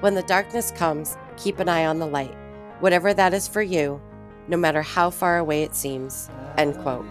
[0.00, 2.36] When the darkness comes, keep an eye on the light,
[2.80, 4.02] whatever that is for you,
[4.48, 6.28] no matter how far away it seems.
[6.58, 7.06] End quote.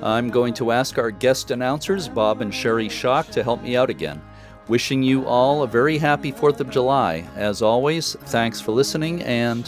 [0.00, 3.90] I'm going to ask our guest announcers, Bob and Sherry Shock, to help me out
[3.90, 4.22] again.
[4.68, 7.26] Wishing you all a very happy 4th of July.
[7.34, 9.64] As always, thanks for listening and.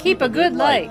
[0.00, 0.90] Keep a good light.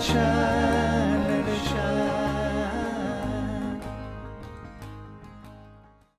[0.00, 1.01] shine.